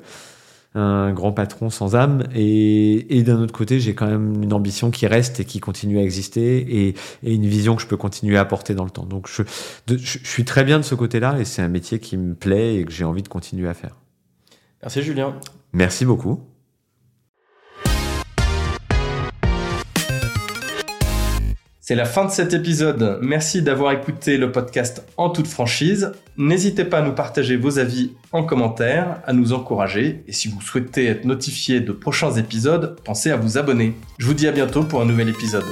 [0.76, 2.23] un grand patron sans âme.
[2.36, 6.03] Et, d'un autre côté, j'ai quand même une ambition qui reste et qui continue à
[6.03, 9.05] exister et, une vision que je peux continuer à porter dans le temps.
[9.05, 9.43] Donc, je,
[9.88, 12.86] je suis très bien de ce côté-là et c'est un métier qui me plaît et
[12.86, 13.95] que j'ai envie de continuer à faire.
[14.82, 15.36] Merci Julien.
[15.73, 16.55] Merci beaucoup.
[21.88, 23.19] C'est la fin de cet épisode.
[23.21, 26.13] Merci d'avoir écouté le podcast en toute franchise.
[26.36, 30.23] N'hésitez pas à nous partager vos avis en commentaire, à nous encourager.
[30.27, 33.93] Et si vous souhaitez être notifié de prochains épisodes, pensez à vous abonner.
[34.17, 35.63] Je vous dis à bientôt pour un nouvel épisode.